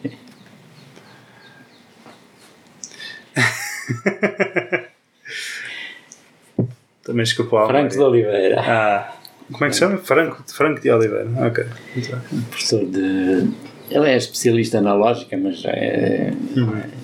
Também 7.02 7.22
escapou 7.22 7.58
à 7.58 7.66
Franco 7.66 7.94
de. 7.94 7.98
Oliveira, 8.00 8.60
Ah, 8.60 9.14
como 9.50 9.64
é 9.64 9.68
que 9.68 9.74
se 9.74 9.80
chama? 9.80 9.96
Franco, 9.98 10.42
Franco 10.52 10.80
de 10.80 10.90
Oliveira. 10.90 11.28
Ok. 11.46 11.64
Bem. 11.96 12.40
professor 12.50 12.84
de. 12.86 13.48
Ele 13.90 14.08
é 14.08 14.16
especialista 14.16 14.80
na 14.80 14.94
lógica, 14.94 15.36
mas 15.36 15.62
é, 15.64 16.32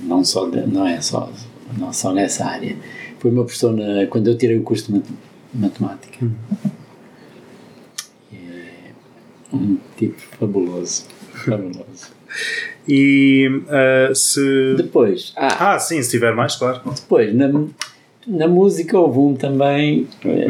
não, 0.02 0.22
só 0.24 0.48
de- 0.48 0.64
não 0.68 0.86
é 0.86 1.00
só, 1.00 1.32
não 1.76 1.92
só 1.92 2.12
nessa 2.12 2.44
área. 2.46 2.76
Foi 3.18 3.30
meu 3.32 3.44
professor 3.44 3.72
na- 3.72 4.06
quando 4.06 4.28
eu 4.28 4.38
tirei 4.38 4.56
o 4.56 4.62
curso 4.62 4.92
de 4.92 5.02
mat- 5.58 5.78
matemática. 5.80 6.26
É 8.32 8.90
um 9.52 9.78
tipo 9.96 10.20
fabuloso. 10.38 11.04
Fabuloso. 11.32 12.10
E 12.88 13.48
ah, 13.68 14.14
se. 14.14 14.74
Depois, 14.76 15.32
ah, 15.36 15.74
Ah, 15.74 15.78
sim, 15.78 16.02
se 16.02 16.10
tiver 16.10 16.34
mais, 16.34 16.56
claro. 16.56 16.80
depois 16.94 17.34
na, 17.34 17.48
na 18.26 18.48
música 18.48 18.98
houve 18.98 19.18
um 19.18 19.34
também 19.34 20.08
eh, 20.24 20.46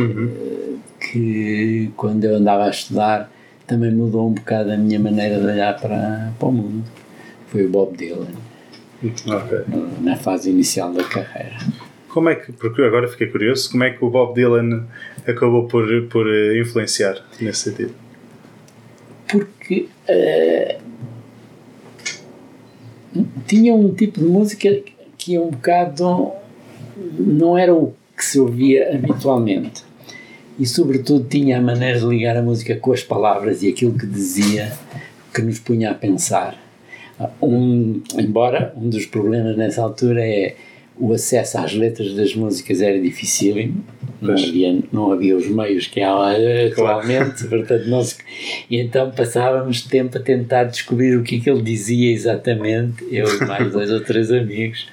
que 1.00 1.90
quando 1.96 2.24
eu 2.24 2.36
andava 2.36 2.64
a 2.64 2.70
estudar 2.70 3.30
também 3.66 3.92
mudou 3.92 4.28
um 4.28 4.32
bocado 4.32 4.70
a 4.72 4.76
minha 4.76 4.98
maneira 4.98 5.38
de 5.40 5.46
olhar 5.46 5.78
para, 5.80 6.32
para 6.38 6.48
o 6.48 6.52
mundo. 6.52 6.84
Foi 7.48 7.64
o 7.66 7.68
Bob 7.68 7.96
Dylan, 7.96 8.26
Ok. 9.04 9.58
no- 9.68 10.00
na 10.02 10.16
fase 10.16 10.50
inicial 10.50 10.92
da 10.92 11.04
carreira. 11.04 11.56
Como 12.16 12.30
é 12.30 12.34
que, 12.34 12.50
porque 12.50 12.80
agora 12.80 13.06
fiquei 13.08 13.26
curioso, 13.26 13.70
como 13.70 13.84
é 13.84 13.90
que 13.90 14.02
o 14.02 14.08
Bob 14.08 14.32
Dylan 14.32 14.86
acabou 15.28 15.68
por, 15.68 15.86
por 16.04 16.26
eh, 16.26 16.58
influenciar 16.58 17.22
nesse 17.38 17.64
sentido? 17.64 17.92
Porque 19.28 19.86
eh, 20.08 20.78
tinha 23.46 23.74
um 23.74 23.92
tipo 23.92 24.18
de 24.18 24.24
música 24.24 24.80
que 25.18 25.36
é 25.36 25.40
um 25.40 25.50
bocado 25.50 26.32
não 27.18 27.58
era 27.58 27.74
o 27.74 27.92
que 28.16 28.24
se 28.24 28.40
ouvia 28.40 28.94
habitualmente 28.94 29.84
e 30.58 30.64
sobretudo 30.64 31.28
tinha 31.28 31.58
a 31.58 31.60
maneira 31.60 32.00
de 32.00 32.06
ligar 32.06 32.34
a 32.34 32.42
música 32.42 32.76
com 32.76 32.94
as 32.94 33.02
palavras 33.02 33.62
e 33.62 33.68
aquilo 33.68 33.92
que 33.92 34.06
dizia 34.06 34.72
que 35.34 35.42
nos 35.42 35.58
punha 35.58 35.90
a 35.90 35.94
pensar 35.94 36.58
um, 37.42 38.02
embora 38.18 38.72
um 38.74 38.88
dos 38.88 39.04
problemas 39.04 39.54
nessa 39.54 39.82
altura 39.82 40.24
é 40.24 40.56
o 40.98 41.12
acesso 41.12 41.58
às 41.58 41.74
letras 41.74 42.14
das 42.14 42.34
músicas 42.34 42.80
era 42.80 42.98
dificílimo. 43.00 43.84
Não 44.20 44.32
havia, 44.32 44.82
não 44.90 45.12
havia 45.12 45.36
os 45.36 45.46
meios 45.46 45.86
que 45.86 46.00
há 46.00 46.10
atualmente 46.66 47.44
portanto 47.48 47.86
não 47.86 48.02
se, 48.02 48.16
e 48.70 48.80
então 48.80 49.10
passávamos 49.10 49.82
tempo 49.82 50.16
a 50.16 50.20
tentar 50.20 50.64
descobrir 50.64 51.16
o 51.16 51.22
que 51.22 51.36
é 51.36 51.40
que 51.40 51.50
ele 51.50 51.60
dizia 51.60 52.10
exatamente 52.12 53.06
eu 53.10 53.26
e 53.26 53.44
mais 53.44 53.70
dois 53.70 53.90
ou 53.90 54.00
três 54.00 54.32
amigos. 54.32 54.88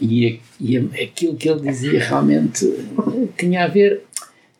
E, 0.00 0.40
e 0.60 0.76
aquilo 0.76 1.36
que 1.36 1.48
ele 1.48 1.60
dizia 1.60 1.98
realmente 2.00 2.64
eh, 2.66 3.26
tinha 3.36 3.64
a 3.64 3.68
ver 3.68 4.02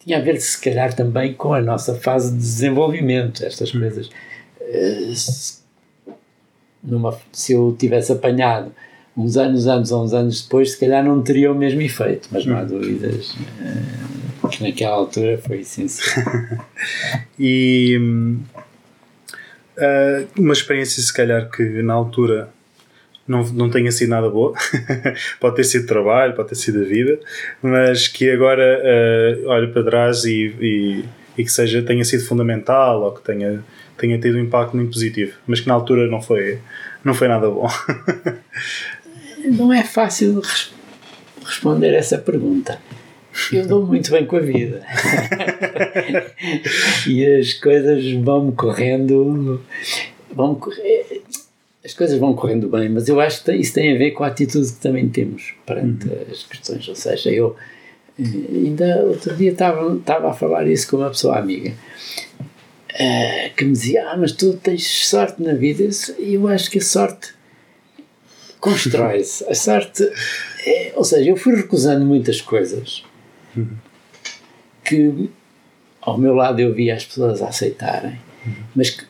tinha 0.05 0.19
a 0.19 0.21
ver 0.21 0.41
se 0.41 0.61
calhar 0.61 0.95
também 0.95 1.35
com 1.35 1.53
a 1.53 1.61
nossa 1.61 1.95
fase 1.97 2.33
de 2.33 2.39
desenvolvimento 2.39 3.45
estas 3.45 3.73
coisas. 3.73 4.09
Eh, 4.61 5.13
numa, 6.83 7.19
se 7.33 7.53
eu 7.53 7.75
tivesse 7.77 8.13
apanhado 8.13 8.73
uns 9.17 9.37
anos 9.37 9.67
antes 9.67 9.91
ou 9.93 10.05
uns 10.05 10.13
anos 10.13 10.43
depois 10.43 10.73
se 10.73 10.81
calhar 10.81 11.05
não 11.05 11.23
teria 11.23 11.51
o 11.51 11.55
mesmo 11.55 11.81
efeito 11.81 12.29
mas 12.31 12.45
não 12.45 12.57
há 12.57 12.65
dúvidas 12.65 13.35
eh, 13.61 14.49
que 14.51 14.63
naquela 14.63 14.97
altura 14.97 15.39
foi 15.39 15.61
essencial 15.61 16.25
E 17.39 17.99
hum, 18.01 18.39
ah, 19.79 20.25
uma 20.39 20.53
experiência, 20.53 21.03
se 21.03 21.13
calhar, 21.13 21.51
que 21.51 21.63
na 21.83 21.95
altura 21.95 22.49
não, 23.29 23.45
não 23.53 23.71
tenha 23.71 23.91
sido 23.91 24.11
nada 24.11 24.31
boa, 24.31 24.55
pode 25.41 25.57
ter 25.57 25.65
sido 25.65 25.87
trabalho, 25.87 26.35
pode 26.35 26.51
ter 26.51 26.55
sido 26.55 26.81
a 26.81 26.85
vida, 26.85 27.19
mas 27.63 28.09
que 28.09 28.31
agora 28.31 28.83
ah, 28.83 29.51
olhe 29.51 29.69
para 29.69 29.85
trás 29.85 30.25
e, 30.25 30.55
e, 30.61 31.05
e 31.37 31.45
que 31.45 31.51
seja, 31.51 31.83
tenha 31.83 32.05
sido 32.05 32.25
fundamental 32.25 33.03
ou 33.03 33.13
que 33.13 33.23
tenha, 33.23 33.63
tenha 33.99 34.19
tido 34.19 34.39
um 34.39 34.41
impacto 34.41 34.77
muito 34.77 34.93
positivo, 34.93 35.37
mas 35.47 35.61
que 35.61 35.69
na 35.69 35.75
altura 35.75 36.07
não 36.07 36.23
foi, 36.23 36.59
não 37.05 37.15
foi 37.15 37.29
nada 37.29 37.51
bom. 37.51 37.69
não 39.47 39.73
é 39.73 39.83
fácil 39.83 40.41
res- 40.41 40.73
responder 41.45 41.95
essa 41.95 42.19
pergunta. 42.19 42.81
Eu 43.53 43.67
dou 43.67 43.87
muito 43.87 44.11
bem 44.11 44.25
com 44.25 44.37
a 44.37 44.41
vida. 44.41 44.83
e 47.07 47.25
as 47.25 47.53
coisas 47.53 48.11
vão-me 48.13 48.53
correndo. 48.53 49.61
Vão 50.33 50.55
correr. 50.55 51.23
as 51.85 51.93
coisas 51.93 52.19
vão 52.19 52.35
correndo 52.35 52.69
bem, 52.69 52.89
mas 52.89 53.09
eu 53.09 53.21
acho 53.21 53.45
que 53.45 53.53
isso 53.53 53.75
tem 53.75 53.95
a 53.95 53.99
ver 53.99 54.13
com 54.13 54.25
a 54.25 54.29
atitude 54.29 54.73
que 54.73 54.81
também 54.81 55.09
temos 55.09 55.53
perante 55.67 56.09
uhum. 56.09 56.17
as 56.31 56.45
questões. 56.45 56.89
Ou 56.89 56.95
seja, 56.95 57.31
eu 57.31 57.55
eh, 58.19 58.23
ainda 58.51 59.05
outro 59.05 59.37
dia 59.37 59.53
estava, 59.53 59.97
estava 59.97 60.31
a 60.31 60.35
falar 60.35 60.67
isso 60.67 60.89
com 60.89 60.97
uma 60.97 61.11
pessoa 61.11 61.39
amiga 61.39 61.75
uh, 62.97 63.55
que 63.55 63.65
me 63.65 63.73
dizia: 63.73 64.11
Ah, 64.11 64.17
mas 64.17 64.33
tu 64.33 64.55
tens 64.55 64.87
sorte 64.87 65.43
na 65.43 65.55
vida. 65.55 65.89
E 66.19 66.35
eu 66.35 66.49
acho 66.49 66.71
que 66.71 66.79
a 66.79 66.83
sorte 66.83 67.35
constrói-se. 68.67 69.45
A 69.49 69.55
sorte. 69.55 70.03
É, 70.67 70.93
ou 70.97 71.05
seja, 71.05 71.31
eu 71.31 71.37
fui 71.37 71.55
recusando 71.55 72.05
muitas 72.05 72.41
coisas 72.41 73.05
que 74.85 75.31
ao 76.01 76.19
meu 76.19 76.35
lado 76.35 76.61
eu 76.61 76.75
via 76.75 76.95
as 76.95 77.05
pessoas 77.05 77.41
a 77.43 77.49
aceitarem, 77.49 78.19
mas 78.75 78.91
que 78.91 79.05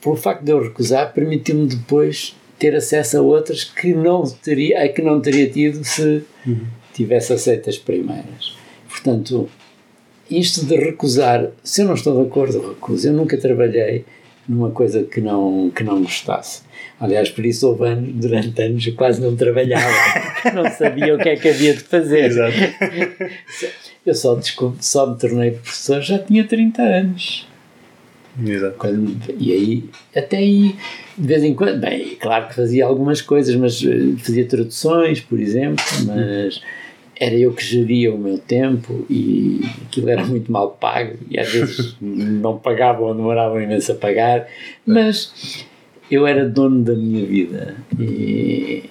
pelo 0.00 0.16
facto 0.16 0.42
de 0.42 0.52
eu 0.52 0.62
recusar 0.62 1.12
permitiu-me 1.12 1.66
depois 1.66 2.36
ter 2.58 2.74
acesso 2.74 3.18
a 3.18 3.20
outras 3.20 3.64
que 3.64 3.92
não 3.94 4.22
teria, 4.24 4.84
a 4.84 4.88
que 4.88 5.02
não 5.02 5.20
teria 5.20 5.48
tido 5.48 5.84
se 5.84 6.22
tivesse 6.92 7.32
aceito 7.32 7.70
as 7.70 7.78
primeiras. 7.78 8.56
Portanto, 8.88 9.48
isto 10.30 10.64
de 10.64 10.76
recusar, 10.76 11.50
se 11.62 11.82
eu 11.82 11.86
não 11.86 11.94
estou 11.94 12.20
de 12.20 12.28
acordo, 12.28 12.70
recuso. 12.70 13.08
Eu 13.08 13.12
nunca 13.12 13.38
trabalhei 13.38 14.04
numa 14.48 14.70
coisa 14.70 15.02
que 15.02 15.20
não, 15.20 15.70
que 15.74 15.84
não 15.84 16.02
gostasse. 16.02 16.62
Aliás, 17.00 17.28
por 17.28 17.44
isso 17.44 17.68
houve 17.68 17.86
anos, 17.86 18.14
durante 18.14 18.60
anos, 18.62 18.86
eu 18.86 18.94
quase 18.94 19.20
não 19.20 19.36
trabalhava, 19.36 19.94
não 20.54 20.68
sabia 20.70 21.14
o 21.14 21.18
que 21.18 21.28
é 21.28 21.36
que 21.36 21.48
havia 21.48 21.74
de 21.74 21.80
fazer. 21.80 22.24
Exato. 22.24 22.56
Eu 24.04 24.14
só, 24.14 24.34
desculpe, 24.34 24.84
só 24.84 25.06
me 25.06 25.18
tornei 25.18 25.52
professor, 25.52 26.00
já 26.00 26.18
tinha 26.18 26.44
30 26.44 26.82
anos. 26.82 27.46
Exato. 28.44 28.76
Quando, 28.78 29.16
e 29.38 29.52
aí, 29.52 29.84
até 30.16 30.38
aí, 30.38 30.74
de 31.16 31.26
vez 31.26 31.42
em 31.44 31.54
quando, 31.54 31.80
bem, 31.80 32.16
claro 32.16 32.48
que 32.48 32.54
fazia 32.54 32.84
algumas 32.84 33.20
coisas, 33.20 33.54
mas 33.54 33.82
eh, 33.84 34.16
fazia 34.18 34.44
traduções, 34.46 35.20
por 35.20 35.38
exemplo, 35.40 35.84
mas 36.06 36.60
era 37.20 37.34
eu 37.34 37.52
que 37.52 37.64
geria 37.64 38.14
o 38.14 38.18
meu 38.18 38.38
tempo 38.38 39.04
e 39.10 39.60
aquilo 39.86 40.08
era 40.08 40.24
muito 40.24 40.50
mal 40.50 40.70
pago 40.70 41.18
e 41.28 41.38
às 41.38 41.48
vezes 41.50 41.96
não 42.00 42.58
pagavam 42.58 43.06
ou 43.06 43.14
demoravam 43.14 43.60
imenso 43.60 43.92
a 43.92 43.94
pagar, 43.94 44.48
mas 44.86 45.66
eu 46.10 46.26
era 46.26 46.48
dono 46.48 46.82
da 46.84 46.94
minha 46.94 47.26
vida 47.26 47.76
e, 47.98 48.84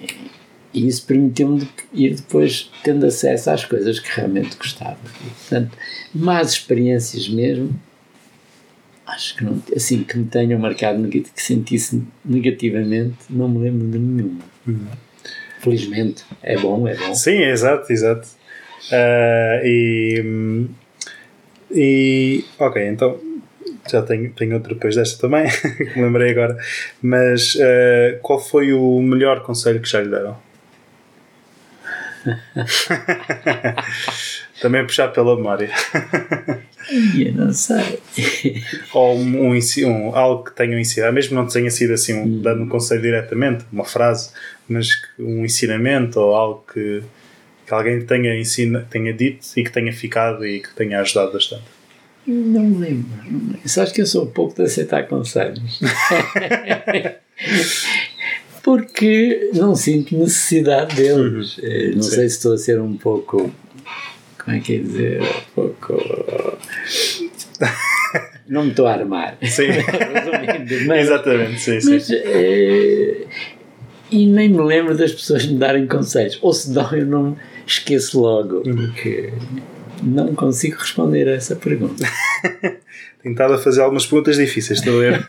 e 0.74 0.86
isso 0.86 1.06
permitiu-me 1.06 1.66
ir 1.92 2.14
depois 2.14 2.70
tendo 2.84 3.06
acesso 3.06 3.50
às 3.50 3.64
coisas 3.64 3.98
que 3.98 4.14
realmente 4.14 4.56
gostava. 4.56 4.98
E, 5.26 5.30
portanto, 5.30 5.76
más 6.14 6.52
experiências 6.52 7.28
mesmo, 7.28 7.70
acho 9.06 9.36
que 9.36 9.44
não, 9.44 9.62
assim, 9.74 10.04
que 10.04 10.18
me 10.18 10.26
tenham 10.26 10.60
marcado, 10.60 11.08
que 11.08 11.24
sentisse 11.34 12.02
negativamente, 12.22 13.16
não 13.30 13.48
me 13.48 13.58
lembro 13.58 13.88
de 13.88 13.98
nenhuma. 13.98 14.40
Uhum. 14.66 15.07
Felizmente, 15.58 16.24
é 16.42 16.56
bom, 16.56 16.86
é 16.86 16.94
bom. 16.94 17.14
Sim, 17.14 17.42
exato, 17.42 17.92
exato. 17.92 18.28
Uh, 18.92 19.64
e, 19.64 20.68
e, 21.70 22.44
ok, 22.58 22.86
então 22.86 23.20
já 23.90 24.02
tenho, 24.02 24.30
tenho 24.32 24.54
outro 24.54 24.74
depois 24.74 24.94
desta 24.94 25.20
também, 25.20 25.48
que 25.76 25.98
me 25.98 26.04
lembrei 26.04 26.30
agora. 26.30 26.56
Mas 27.02 27.54
uh, 27.54 28.18
qual 28.22 28.38
foi 28.38 28.72
o 28.72 29.00
melhor 29.00 29.42
conselho 29.42 29.80
que 29.80 29.88
já 29.88 30.00
lhe 30.00 30.10
deram? 30.10 30.36
também 34.60 34.84
puxar 34.84 35.08
pela 35.08 35.36
memória. 35.36 35.70
Eu 37.18 37.32
não 37.32 37.52
sei. 37.52 38.00
Ou 38.92 39.16
um, 39.16 39.52
um, 39.52 39.58
um, 39.86 40.16
algo 40.16 40.44
que 40.44 40.54
tenham 40.54 40.78
ensinado, 40.78 41.12
mesmo 41.12 41.34
não 41.34 41.46
tenha 41.46 41.70
sido 41.70 41.92
assim, 41.92 42.14
um, 42.14 42.24
hum. 42.24 42.42
dando 42.42 42.62
um 42.62 42.68
conselho 42.68 43.02
diretamente, 43.02 43.64
uma 43.72 43.84
frase, 43.84 44.30
mas 44.68 44.88
um 45.18 45.44
ensinamento 45.44 46.20
ou 46.20 46.34
algo 46.34 46.64
que, 46.72 47.02
que 47.66 47.74
alguém 47.74 48.04
tenha, 48.04 48.38
ensina, 48.38 48.86
tenha 48.90 49.12
dito 49.12 49.46
e 49.56 49.64
que 49.64 49.70
tenha 49.70 49.92
ficado 49.92 50.46
e 50.46 50.60
que 50.60 50.74
tenha 50.74 51.00
ajudado 51.00 51.32
bastante. 51.32 51.64
Não 52.26 52.62
me 52.62 52.78
lembro. 52.86 53.10
Não 53.24 53.32
me 53.32 53.52
lembro. 53.52 53.68
Só 53.68 53.82
acho 53.82 53.94
que 53.94 54.02
eu 54.02 54.06
sou 54.06 54.24
um 54.24 54.30
pouco 54.30 54.54
de 54.54 54.62
aceitar 54.62 55.06
conselhos. 55.08 55.80
Porque 58.62 59.50
não 59.54 59.74
sinto 59.74 60.16
necessidade 60.16 60.94
deles. 60.94 61.56
Uhum. 61.56 61.64
Eh, 61.64 61.92
não 61.94 62.02
Sim. 62.02 62.10
sei 62.10 62.28
se 62.28 62.36
estou 62.36 62.52
a 62.52 62.58
ser 62.58 62.78
um 62.80 62.96
pouco 62.98 63.50
como 64.48 64.56
é 64.56 64.60
que 64.60 64.76
é 64.76 64.78
dizer? 64.78 65.20
Um 65.20 65.54
pouco. 65.54 65.94
Não 68.48 68.64
me 68.64 68.70
estou 68.70 68.86
a 68.86 68.94
armar. 68.94 69.36
Sim. 69.42 69.66
mas, 70.86 71.00
Exatamente, 71.00 71.60
sim, 71.60 71.78
mas, 71.84 72.04
sim. 72.04 72.14
É, 72.14 73.26
e 74.10 74.26
nem 74.26 74.48
me 74.48 74.62
lembro 74.62 74.96
das 74.96 75.12
pessoas 75.12 75.46
me 75.46 75.58
darem 75.58 75.86
conselhos. 75.86 76.38
Ou 76.42 76.52
se 76.52 76.72
dão, 76.72 76.90
eu 76.92 77.06
não 77.06 77.36
esqueço 77.66 78.20
logo. 78.20 78.62
Uhum. 78.66 78.76
Porque 78.76 79.32
não 80.02 80.34
consigo 80.34 80.78
responder 80.78 81.28
a 81.28 81.32
essa 81.32 81.56
pergunta. 81.56 82.04
Tenho 83.22 83.32
estado 83.32 83.54
a 83.54 83.58
fazer 83.58 83.82
algumas 83.82 84.06
perguntas 84.06 84.36
difíceis, 84.36 84.78
estou 84.78 84.98
a 84.98 85.00
ver. 85.00 85.26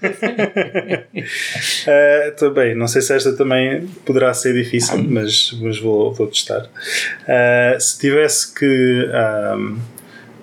uh, 1.15 2.35
também, 2.37 2.75
não 2.75 2.87
sei 2.87 3.01
se 3.01 3.13
esta 3.15 3.33
também 3.33 3.87
poderá 4.05 4.31
ser 4.33 4.53
difícil, 4.53 4.99
ah. 4.99 5.03
mas, 5.07 5.57
mas 5.59 5.79
vou, 5.79 6.13
vou 6.13 6.27
testar. 6.27 6.65
Uh, 6.65 7.79
se 7.79 7.99
tivesse 7.99 8.53
que 8.53 9.09
um, 9.57 9.79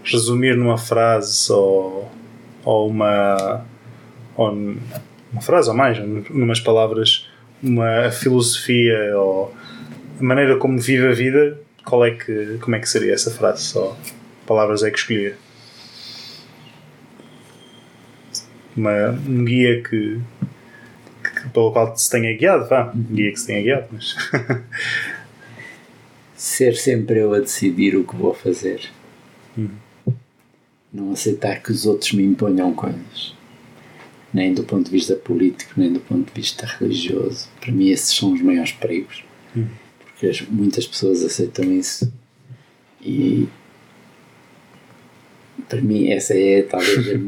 resumir 0.05 0.57
numa 0.57 0.77
frase 0.77 1.53
ou, 1.53 2.11
ou 2.64 2.88
uma. 2.88 3.64
Ou 4.37 4.51
uma 5.33 5.40
frase 5.40 5.68
ou 5.68 5.77
mais, 5.77 5.99
numas 6.31 6.61
palavras, 6.61 7.26
uma 7.62 8.11
filosofia 8.11 9.16
ou 9.19 9.55
a 10.19 10.23
maneira 10.23 10.57
como 10.57 10.79
vive 10.79 11.09
a 11.09 11.12
vida, 11.12 11.59
qual 11.85 12.05
é 12.05 12.11
que, 12.12 12.59
como 12.61 12.77
é 12.77 12.81
que 12.81 12.88
seria 12.88 13.12
essa 13.12 13.31
frase? 13.31 13.62
Só 13.62 13.97
palavras 14.47 14.83
é 14.83 14.90
que 14.90 14.99
escolher? 14.99 15.37
uma, 18.77 19.11
um 19.27 19.45
guia 19.45 19.83
que, 19.83 20.21
que, 21.23 21.49
pelo 21.49 21.73
qual 21.73 21.97
se 21.97 22.11
tenha 22.11 22.37
guiado, 22.37 22.69
vá, 22.69 22.92
um 22.95 23.03
guia 23.03 23.33
que 23.33 23.40
se 23.40 23.47
tenha 23.47 23.62
guiado, 23.62 23.87
mas 23.90 24.14
ser 26.37 26.77
sempre 26.77 27.21
eu 27.21 27.33
a 27.33 27.40
decidir 27.40 27.97
o 27.97 28.05
que 28.05 28.14
vou 28.14 28.35
fazer. 28.35 28.90
Hum. 29.57 29.71
Não 30.92 31.12
aceitar 31.12 31.62
que 31.62 31.73
os 31.73 31.87
outros 31.87 32.12
me 32.12 32.23
imponham 32.23 32.73
coisas. 32.73 33.35
Nem 34.37 34.53
do 34.53 34.64
ponto 34.64 34.85
de 34.85 34.90
vista 34.90 35.16
político, 35.16 35.72
nem 35.79 35.90
do 35.90 35.99
ponto 35.99 36.27
de 36.27 36.38
vista 36.38 36.66
religioso. 36.66 37.49
Para 37.59 37.72
mim, 37.72 37.88
esses 37.88 38.14
são 38.14 38.35
os 38.35 38.42
maiores 38.42 38.72
perigos. 38.72 39.25
Hum. 39.57 39.64
Porque 40.05 40.27
as, 40.27 40.42
muitas 40.42 40.87
pessoas 40.87 41.25
aceitam 41.25 41.72
isso. 41.72 42.12
E 43.01 43.49
para 45.66 45.81
mim, 45.81 46.11
essa 46.11 46.35
é 46.35 46.61
talvez 46.61 47.18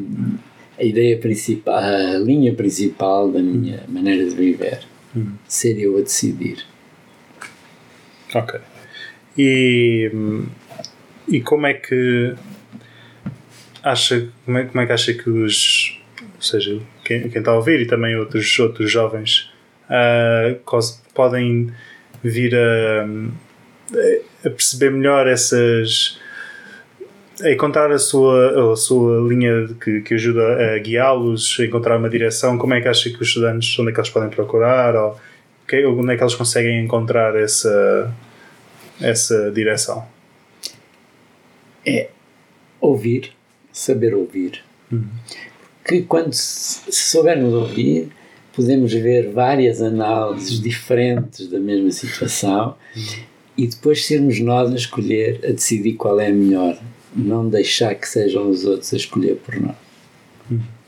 a 0.79 0.85
ideia 0.85 1.16
principal, 1.16 1.79
a 1.79 2.18
linha 2.18 2.53
principal 2.53 3.33
da 3.33 3.40
minha 3.40 3.85
hum. 3.88 3.92
maneira 3.94 4.29
de 4.29 4.35
viver. 4.35 4.81
Hum. 5.16 5.33
Ser 5.49 5.81
eu 5.81 5.97
a 5.97 6.03
decidir. 6.03 6.62
Ok. 8.35 8.61
E, 9.38 10.12
e 11.27 11.40
como 11.40 11.66
é 11.66 11.73
que 11.73 12.35
acha 13.83 14.29
como 14.44 14.59
é, 14.59 14.64
como 14.64 14.83
é 14.83 14.87
que 14.87 14.92
acha 14.92 15.14
que 15.14 15.31
os 15.31 15.99
ou 16.38 16.42
seja 16.42 16.81
quem, 17.09 17.31
quem 17.31 17.38
está 17.38 17.53
a 17.53 17.57
ouvir 17.57 17.81
e 17.81 17.87
também 17.87 18.14
outros 18.16 18.59
outros 18.59 18.90
jovens 18.90 19.51
uh, 19.88 20.61
podem 21.14 21.73
vir 22.23 22.55
a, 22.55 23.07
a 24.44 24.51
perceber 24.51 24.90
melhor 24.90 25.27
essas 25.27 26.21
a 27.42 27.51
encontrar 27.51 27.90
a 27.92 27.99
sua, 27.99 28.73
a 28.73 28.77
sua 28.77 29.27
linha 29.29 29.68
que, 29.81 30.01
que 30.01 30.14
ajuda 30.14 30.75
a 30.75 30.79
guiá-los, 30.81 31.57
a 31.61 31.64
encontrar 31.64 31.97
uma 31.97 32.11
direção, 32.11 32.59
como 32.59 32.75
é 32.75 32.81
que 32.81 32.88
acha 32.88 33.09
que 33.11 33.23
os 33.23 33.29
estudantes, 33.29 33.79
onde 33.79 33.90
é 33.90 33.92
que 33.94 34.01
eles 34.01 34.11
podem 34.11 34.29
procurar, 34.29 34.97
ou 34.97 35.16
que, 35.66 35.87
onde 35.87 36.12
é 36.12 36.16
que 36.16 36.23
eles 36.23 36.35
conseguem 36.35 36.85
encontrar 36.85 37.37
essa, 37.37 38.12
essa 39.01 39.53
direção? 39.53 40.05
É 41.87 42.09
ouvir, 42.81 43.31
saber 43.73 44.14
ouvir. 44.14 44.64
Uhum. 44.90 45.07
Que 45.88 46.03
quando 46.03 46.35
soubermos 46.35 47.55
ouvir, 47.55 48.11
podemos 48.55 48.92
ver 48.92 49.31
várias 49.31 49.81
análises 49.81 50.61
diferentes 50.61 51.46
da 51.46 51.59
mesma 51.59 51.90
situação 51.90 52.77
e 53.57 53.66
depois 53.66 54.05
sermos 54.05 54.38
nós 54.40 54.70
a 54.70 54.77
escolher, 54.77 55.40
a 55.44 55.53
decidir 55.53 55.94
qual 55.94 56.20
é 56.20 56.29
a 56.29 56.33
melhor 56.33 56.79
não 57.14 57.48
deixar 57.48 57.94
que 57.94 58.09
sejam 58.09 58.51
os 58.51 58.64
outros 58.64 58.92
a 58.92 58.96
escolher 58.96 59.37
por 59.37 59.61
nós. 59.61 59.77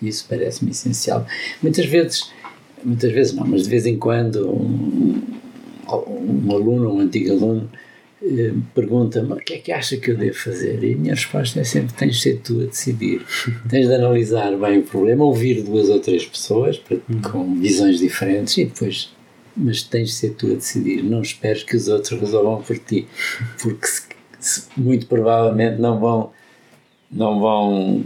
Isso 0.00 0.26
parece-me 0.28 0.70
essencial. 0.70 1.26
Muitas 1.62 1.86
vezes, 1.86 2.30
muitas 2.84 3.12
vezes 3.12 3.32
não, 3.32 3.46
mas 3.46 3.64
de 3.64 3.70
vez 3.70 3.86
em 3.86 3.96
quando 3.96 4.48
um, 4.48 5.22
um 5.88 6.52
aluno, 6.52 6.94
um 6.94 7.00
antigo 7.00 7.32
aluno, 7.32 7.70
pergunta-me 8.74 9.32
o 9.32 9.36
que 9.36 9.54
é 9.54 9.58
que 9.58 9.72
acha 9.72 9.96
que 9.96 10.10
eu 10.10 10.16
devo 10.16 10.36
fazer? 10.36 10.82
E 10.84 10.94
a 10.94 10.96
minha 10.96 11.14
resposta 11.14 11.60
é 11.60 11.64
sempre: 11.64 11.94
tens 11.94 12.16
de 12.16 12.22
ser 12.22 12.40
tu 12.40 12.60
a 12.60 12.66
decidir. 12.66 13.22
tens 13.68 13.86
de 13.88 13.94
analisar 13.94 14.56
bem 14.56 14.78
o 14.78 14.82
problema, 14.82 15.24
ouvir 15.24 15.62
duas 15.62 15.88
ou 15.88 16.00
três 16.00 16.24
pessoas 16.26 16.76
para, 16.78 16.98
Uhum. 17.08 17.22
com 17.22 17.54
visões 17.60 17.98
diferentes 17.98 18.56
e 18.58 18.64
depois. 18.66 19.10
Mas 19.56 19.82
tens 19.82 20.08
de 20.10 20.14
ser 20.14 20.30
tu 20.34 20.46
a 20.52 20.54
decidir. 20.54 21.02
Não 21.02 21.22
esperes 21.22 21.62
que 21.64 21.76
os 21.76 21.88
outros 21.88 22.18
resolvam 22.20 22.62
por 22.62 22.78
ti, 22.78 23.06
porque 23.60 23.86
se- 23.86 24.02
se- 24.38 24.62
muito 24.76 25.06
provavelmente 25.06 25.80
não 25.80 25.98
vão, 25.98 26.30
não 27.10 27.40
vão 27.40 28.04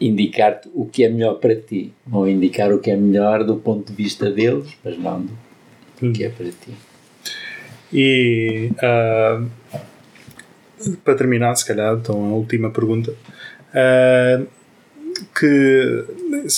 indicar-te 0.00 0.68
o 0.74 0.86
que 0.86 1.04
é 1.04 1.08
melhor 1.08 1.34
para 1.34 1.54
ti. 1.54 1.92
Vão 2.06 2.26
indicar 2.28 2.72
o 2.72 2.78
que 2.80 2.90
é 2.90 2.96
melhor 2.96 3.44
do 3.44 3.56
ponto 3.56 3.90
de 3.90 3.96
vista 3.96 4.30
deles, 4.30 4.68
mas 4.84 4.98
não 4.98 5.26
do 6.00 6.12
que 6.12 6.24
é 6.24 6.28
para 6.28 6.46
ti. 6.46 6.72
E 7.92 8.70
ah, 8.82 9.42
para 11.04 11.14
terminar, 11.14 11.54
se 11.56 11.66
calhar, 11.66 11.94
então 11.94 12.16
a 12.16 12.34
última 12.34 12.70
pergunta. 12.70 13.12
Ah, 13.74 14.40
que 15.38 16.04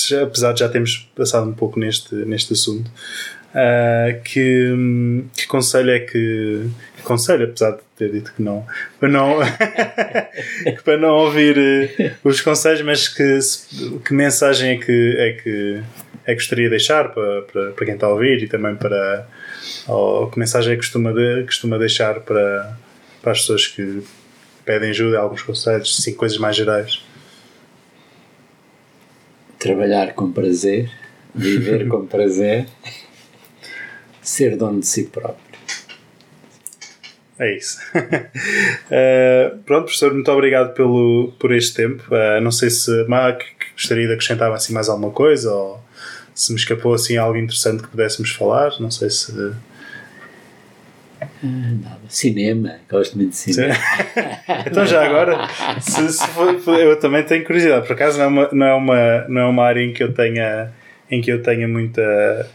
já- 0.08 0.22
apesar 0.24 0.52
de 0.52 0.60
já 0.60 0.68
termos 0.68 1.08
passado 1.16 1.48
um 1.48 1.52
pouco 1.54 1.78
neste, 1.80 2.14
neste 2.14 2.52
assunto, 2.52 2.90
ah, 3.54 4.12
que, 4.24 5.24
que 5.36 5.46
conselho 5.46 5.90
é 5.90 6.00
que, 6.00 6.66
que 6.96 7.02
conselho, 7.02 7.44
apesar 7.46 7.72
de 7.72 7.78
ter 7.96 8.12
dito 8.12 8.32
que 8.34 8.42
não, 8.42 8.66
para 8.98 9.08
não, 9.08 9.38
para 10.84 10.98
não 10.98 11.10
ouvir 11.10 11.56
eh, 11.58 12.12
os 12.24 12.40
conselhos, 12.40 12.82
mas 12.82 13.08
que, 13.08 13.38
que 14.04 14.12
mensagem 14.14 14.72
é 14.72 14.76
que, 14.76 15.14
é 15.18 15.32
que 15.32 15.82
é 16.26 16.32
que 16.32 16.40
gostaria 16.40 16.64
de 16.64 16.70
deixar 16.70 17.12
para, 17.12 17.42
para, 17.42 17.70
para 17.72 17.84
quem 17.84 17.94
está 17.94 18.06
a 18.06 18.10
ouvir 18.10 18.42
e 18.42 18.48
também 18.48 18.74
para 18.76 19.26
ou 19.86 20.30
que 20.30 20.38
mensagem 20.38 20.72
é 20.72 20.76
que 20.76 20.82
costuma, 20.82 21.12
de, 21.12 21.44
costuma 21.44 21.78
deixar 21.78 22.20
para, 22.20 22.76
para 23.22 23.32
as 23.32 23.40
pessoas 23.40 23.66
que 23.66 24.02
pedem 24.64 24.90
ajuda, 24.90 25.18
alguns 25.18 25.42
conselhos, 25.42 25.96
sim, 25.96 26.14
coisas 26.14 26.38
mais 26.38 26.56
gerais. 26.56 27.02
trabalhar 29.58 30.14
com 30.14 30.32
prazer, 30.32 30.90
viver 31.34 31.86
com 31.86 32.06
prazer, 32.08 32.66
ser 34.22 34.56
dono 34.56 34.80
de 34.80 34.86
si 34.86 35.04
próprio. 35.04 35.50
É 37.38 37.56
isso. 37.56 37.78
Eh, 38.92 39.54
pronto, 39.64 39.84
professor, 39.84 40.12
muito 40.12 40.30
obrigado 40.32 40.74
pelo, 40.74 41.32
por 41.38 41.54
este 41.54 41.74
tempo. 41.76 42.12
Eh, 42.12 42.40
não 42.40 42.50
sei 42.50 42.68
se 42.70 42.90
Mark 43.06 43.40
gostaria 43.72 44.08
de 44.08 44.14
acrescentar 44.14 44.50
assim 44.52 44.72
mais 44.72 44.88
alguma 44.88 45.12
coisa 45.12 45.52
ou 45.54 45.80
se 46.40 46.52
me 46.52 46.58
escapou 46.58 46.94
assim 46.94 47.16
algo 47.16 47.36
interessante 47.38 47.82
que 47.82 47.88
pudéssemos 47.88 48.30
falar. 48.32 48.72
Não 48.80 48.90
sei 48.90 49.10
se. 49.10 49.32
Nada. 51.42 51.98
Cinema, 52.08 52.76
gosto 52.88 53.16
muito 53.16 53.30
de 53.30 53.36
cinema. 53.36 53.74
então 54.66 54.86
já 54.86 55.04
agora, 55.04 55.48
se, 55.80 56.08
se 56.12 56.26
for- 56.28 56.78
eu 56.78 56.98
também 56.98 57.22
tenho 57.24 57.44
curiosidade. 57.44 57.86
Por 57.86 57.92
acaso 57.92 58.18
não 58.18 58.24
é 58.24 58.28
uma, 58.28 58.48
não 58.52 58.66
é 58.66 58.74
uma, 58.74 59.24
não 59.28 59.40
é 59.42 59.46
uma 59.46 59.64
área 59.64 59.82
em 59.82 59.92
que 59.92 60.02
eu 60.02 60.12
tenha 60.14 60.70
em 61.10 61.20
que 61.20 61.30
eu 61.30 61.42
tenha 61.42 61.66
muita. 61.68 62.48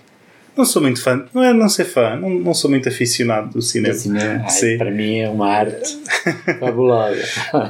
Não 0.56 0.66
sou 0.66 0.82
muito 0.82 1.02
fã, 1.02 1.26
não 1.34 1.44
é 1.44 1.54
não 1.54 1.68
ser 1.68 1.86
fã, 1.86 2.16
não, 2.16 2.30
não 2.30 2.54
sou 2.54 2.70
muito 2.70 2.88
aficionado 2.88 3.50
do 3.50 3.62
cinema. 3.62 3.94
Cinema, 3.94 4.42
ai, 4.44 4.50
Sim. 4.50 4.78
para 4.78 4.92
mim 4.92 5.20
é 5.20 5.30
uma 5.30 5.48
arte 5.50 5.98
fabulosa. 6.60 7.22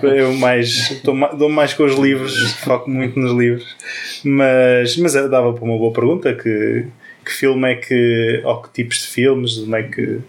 Eu 0.04 0.34
mais 0.34 1.02
dou 1.04 1.50
mais 1.50 1.74
com 1.74 1.84
os 1.84 1.96
livros, 1.96 2.54
foco 2.54 2.90
muito 2.90 3.20
nos 3.20 3.32
livros. 3.32 3.76
Mas, 4.24 4.98
mas 4.98 5.14
dava 5.14 5.54
para 5.54 5.64
uma 5.64 5.78
boa 5.78 5.92
pergunta: 5.92 6.34
que, 6.34 6.86
que 7.26 7.32
filme 7.32 7.72
é 7.72 7.76
que, 7.76 8.42
ou 8.44 8.62
que 8.62 8.74
tipos 8.74 9.00
de 9.00 9.08
filmes, 9.08 9.58
como 9.58 9.76
é 9.76 9.84
que 9.84 10.22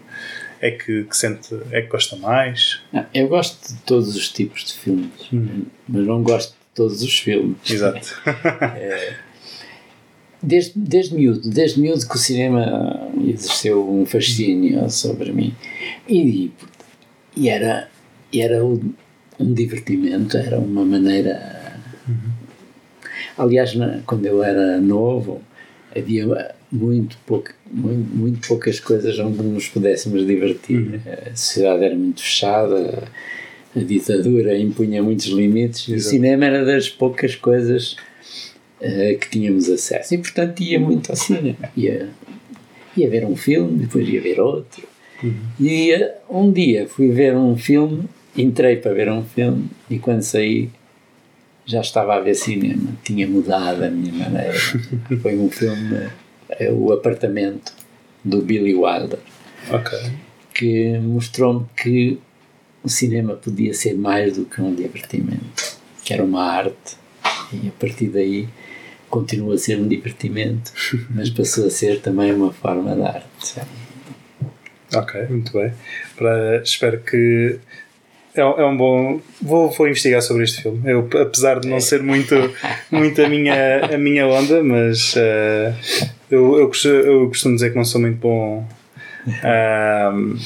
é 0.59 0.71
que, 0.71 1.03
que 1.03 1.15
sente, 1.15 1.55
é 1.71 1.81
que 1.81 1.87
gosta 1.87 2.15
mais? 2.15 2.81
Não, 2.91 3.05
Eu 3.13 3.27
gosto 3.27 3.73
de 3.73 3.79
todos 3.81 4.15
os 4.15 4.29
tipos 4.29 4.65
de 4.65 4.73
filmes, 4.73 5.11
mas 5.87 6.05
não 6.05 6.23
gosto 6.23 6.51
de 6.51 6.65
todos 6.73 7.01
os 7.03 7.19
filmes. 7.19 7.57
Exato. 7.69 8.21
Desde, 10.41 10.73
desde 10.75 11.15
miúdo, 11.15 11.49
desde 11.49 11.79
miúdo 11.79 12.07
que 12.07 12.15
o 12.15 12.19
cinema 12.19 13.09
exerceu 13.27 13.89
um 13.89 14.05
fascínio 14.05 14.87
sobre 14.89 15.31
mim. 15.31 15.53
E, 16.07 16.51
e 17.35 17.49
era, 17.49 17.89
e 18.31 18.41
era 18.41 18.63
um, 18.63 18.79
um 19.39 19.53
divertimento, 19.53 20.37
era 20.37 20.59
uma 20.59 20.85
maneira. 20.85 21.75
Aliás, 23.37 23.73
na- 23.75 23.99
quando 24.05 24.25
eu 24.25 24.43
era 24.43 24.79
novo, 24.79 25.41
havia 25.95 26.53
muito, 26.71 27.17
pouco, 27.25 27.49
muito, 27.71 28.15
muito 28.15 28.47
poucas 28.47 28.79
coisas 28.79 29.17
onde 29.19 29.41
nos 29.43 29.67
pudéssemos 29.67 30.25
divertir. 30.25 31.01
A 31.25 31.35
sociedade 31.35 31.83
era 31.83 31.95
muito 31.95 32.21
fechada, 32.21 33.03
a 33.75 33.79
ditadura 33.79 34.57
impunha 34.57 35.01
muitos 35.03 35.25
limites, 35.27 35.87
e 35.87 35.93
o 35.93 35.95
Exato. 35.95 36.09
cinema 36.11 36.45
era 36.45 36.65
das 36.65 36.89
poucas 36.89 37.35
coisas 37.35 37.95
eh, 38.81 39.17
que 39.19 39.29
tínhamos 39.29 39.69
acesso. 39.69 40.15
E, 40.15 40.17
portanto, 40.17 40.61
ia 40.61 40.79
muito 40.79 41.09
ao 41.09 41.15
cinema. 41.15 41.69
Ia, 41.75 42.09
ia 42.95 43.09
ver 43.09 43.25
um 43.25 43.35
filme, 43.35 43.79
depois 43.79 44.07
ia 44.07 44.21
ver 44.21 44.39
outro. 44.39 44.83
E 45.59 45.91
eh, 45.91 46.15
um 46.29 46.51
dia 46.51 46.87
fui 46.87 47.09
ver 47.09 47.35
um 47.35 47.57
filme, 47.57 48.05
entrei 48.35 48.77
para 48.77 48.93
ver 48.93 49.11
um 49.11 49.23
filme, 49.23 49.69
e 49.89 49.97
quando 49.97 50.21
saí 50.21 50.69
já 51.65 51.81
estava 51.81 52.15
a 52.15 52.19
ver 52.19 52.35
cinema. 52.35 52.91
Tinha 53.03 53.27
mudado 53.27 53.83
a 53.83 53.89
minha 53.89 54.13
maneira. 54.13 54.53
Foi 55.21 55.37
um 55.37 55.49
filme, 55.49 56.09
eh, 56.49 56.71
O 56.71 56.93
Apartamento, 56.93 57.73
do 58.23 58.41
Billy 58.41 58.73
Wilder 58.73 59.19
que 60.53 60.97
mostrou-me 60.99 61.65
que 61.75 62.19
o 62.83 62.89
cinema 62.89 63.35
podia 63.35 63.73
ser 63.73 63.93
mais 63.93 64.37
do 64.37 64.45
que 64.45 64.61
um 64.61 64.73
divertimento, 64.73 65.77
que 66.03 66.13
era 66.13 66.23
uma 66.23 66.43
arte, 66.43 66.97
e 67.53 67.67
a 67.67 67.71
partir 67.79 68.07
daí 68.07 68.47
continua 69.09 69.55
a 69.55 69.57
ser 69.57 69.77
um 69.79 69.87
divertimento, 69.87 70.71
mas 71.09 71.29
passou 71.29 71.67
a 71.67 71.69
ser 71.69 72.01
também 72.01 72.33
uma 72.33 72.51
forma 72.51 72.95
de 72.95 73.01
arte. 73.03 73.61
Ok, 74.93 75.25
muito 75.29 75.51
bem. 75.53 75.73
Para, 76.17 76.61
espero 76.63 76.99
que. 76.99 77.59
É, 78.35 78.41
é 78.41 78.65
um 78.65 78.77
bom. 78.77 79.19
Vou, 79.41 79.69
vou 79.71 79.87
investigar 79.87 80.21
sobre 80.21 80.43
este 80.43 80.61
filme. 80.61 80.81
Eu, 80.89 81.09
apesar 81.21 81.59
de 81.59 81.67
não 81.67 81.79
ser 81.81 82.01
muito, 82.01 82.35
muito 82.91 83.21
a, 83.21 83.27
minha, 83.27 83.85
a 83.93 83.97
minha 83.97 84.27
onda, 84.27 84.63
mas 84.63 85.13
eh, 85.17 85.73
eu, 86.31 86.57
eu, 86.57 86.71
eu 87.05 87.27
costumo 87.27 87.55
dizer 87.55 87.71
que 87.71 87.75
não 87.75 87.83
sou 87.85 87.99
muito 87.99 88.17
bom. 88.19 88.65
ahm, 89.43 90.37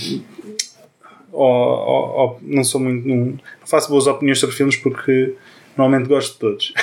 ou, 1.32 1.48
ou- 1.48 2.10
ou 2.12 2.40
não 2.42 2.64
sou 2.64 2.82
muito. 2.82 3.08
Não 3.08 3.38
faço 3.66 3.90
boas 3.90 4.08
opiniões 4.08 4.40
sobre 4.40 4.56
filmes 4.56 4.76
porque 4.76 5.34
normalmente 5.78 6.08
gosto 6.08 6.34
de 6.34 6.40
todos. 6.40 6.74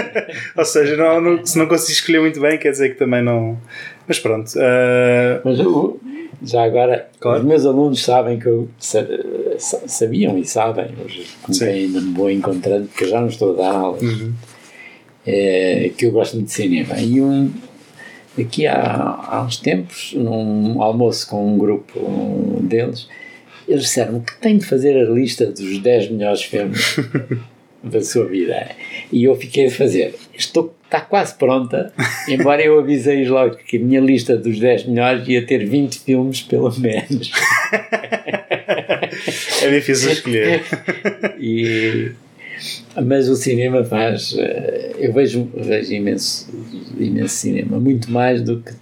ou 0.56 0.64
seja, 0.64 0.96
não, 0.96 1.20
não- 1.20 1.46
se 1.46 1.58
não 1.58 1.66
consigo 1.66 1.92
escolher 1.92 2.20
muito 2.20 2.40
bem, 2.40 2.58
quer 2.58 2.70
dizer 2.70 2.90
que 2.90 2.98
também 2.98 3.22
não. 3.22 3.58
Mas 4.06 4.18
pronto. 4.18 4.50
ah, 4.58 5.40
Mas 5.44 5.58
eu- 5.58 6.00
já 6.42 6.62
agora, 6.64 7.08
Claro. 7.20 7.38
os 7.40 7.44
meus 7.46 7.64
alunos 7.64 8.02
sabem 8.04 8.38
que 8.38 8.46
eu 8.46 8.68
sa- 8.78 9.06
sa- 9.58 9.80
sabiam 9.88 10.36
e 10.36 10.44
sabem, 10.44 10.86
hoje 11.02 11.24
ainda 11.64 12.00
me 12.00 12.12
vou 12.12 12.30
encontrando, 12.30 12.86
porque 12.88 13.04
eu 13.04 13.08
já 13.08 13.20
não 13.20 13.28
estou 13.28 13.54
a 13.54 13.56
dar 13.56 13.74
aulas, 13.74 14.02
Uhum. 14.02 14.32
é, 15.26 15.90
que 15.96 16.04
eu 16.06 16.10
gosto 16.12 16.34
muito 16.34 16.48
de 16.48 16.52
cinema. 16.52 16.98
E 17.00 17.20
um, 17.22 17.50
aqui 18.38 18.66
há, 18.66 18.74
há 19.26 19.42
uns 19.46 19.56
tempos, 19.56 20.12
num 20.14 20.82
almoço 20.82 21.26
com 21.30 21.54
um 21.54 21.56
grupo 21.56 21.98
deles, 22.62 23.08
eles 23.66 23.84
disseram 23.84 24.20
que 24.20 24.36
tenho 24.38 24.58
de 24.58 24.66
fazer 24.66 24.94
a 24.98 25.08
lista 25.10 25.46
dos 25.46 25.78
10 25.78 26.10
melhores 26.10 26.42
filmes 26.42 26.96
da 27.84 28.02
sua 28.02 28.26
vida. 28.26 28.70
E 29.12 29.24
eu 29.24 29.34
fiquei 29.36 29.66
de 29.68 29.74
fazer. 29.74 30.14
Estou, 30.36 30.74
está 30.84 31.00
quase 31.00 31.34
pronta, 31.36 31.92
embora 32.28 32.62
eu 32.62 32.78
avisei 32.78 33.24
logo 33.28 33.56
que 33.56 33.76
a 33.76 33.80
minha 33.80 34.00
lista 34.00 34.36
dos 34.36 34.58
10 34.58 34.86
melhores 34.86 35.28
ia 35.28 35.44
ter 35.46 35.64
20 35.66 35.98
filmes, 36.00 36.40
pelo 36.42 36.72
menos. 36.80 37.30
é 39.62 39.70
difícil 39.70 40.12
escolher. 40.12 40.62
E, 41.38 42.12
mas 43.04 43.28
o 43.28 43.36
cinema 43.36 43.84
faz. 43.84 44.34
eh, 44.38 44.92
Eu 44.98 45.12
vejo, 45.12 45.50
vejo 45.54 45.92
imenso, 45.92 46.48
imenso 46.98 47.34
cinema, 47.34 47.78
muito 47.78 48.10
mais 48.10 48.40
do 48.40 48.60
que 48.62 48.72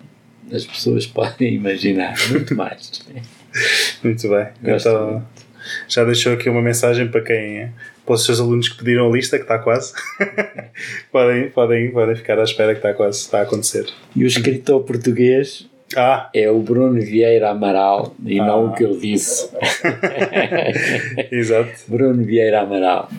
as 0.55 0.65
pessoas 0.65 1.07
podem 1.09 1.55
imaginar. 1.55 2.15
Muito 2.31 2.55
mais. 2.55 3.03
Muito 4.05 4.29
bem. 4.29 4.47
Gosto 4.63 4.89
então, 4.89 5.11
muito. 5.13 5.25
já 5.89 6.05
deixou 6.05 6.35
aqui 6.35 6.49
uma 6.49 6.63
mensagem 6.63 7.09
para 7.09 7.23
quem 7.23 7.69
para 8.05 8.15
os 8.15 8.25
seus 8.25 8.41
alunos 8.41 8.69
que 8.69 8.79
pediram 8.79 9.09
a 9.09 9.13
lista, 9.13 9.37
que 9.37 9.45
está 9.45 9.59
quase. 9.59 9.93
podem, 11.13 11.51
podem, 11.51 11.91
podem 11.91 12.17
ficar 12.17 12.39
à 12.39 12.43
espera 12.43 12.73
que 12.73 12.79
está 12.79 12.93
quase 12.95 13.19
está 13.19 13.39
a 13.41 13.43
acontecer. 13.43 13.87
E 14.17 14.25
o 14.25 14.27
escritor 14.27 14.83
português 14.83 15.69
Ah, 15.97 16.31
é 16.35 16.51
o 16.51 16.59
Bruno 16.61 17.01
Vieira 17.01 17.51
Amaral 17.51 18.15
e 18.25 18.39
não 18.39 18.67
Ah. 18.67 18.71
o 18.71 18.75
que 18.75 18.83
eu 18.85 18.97
disse. 18.99 19.51
exato. 21.31 21.71
Bruno 21.89 22.25
Vieira 22.25 22.61
Amaral. 22.61 23.11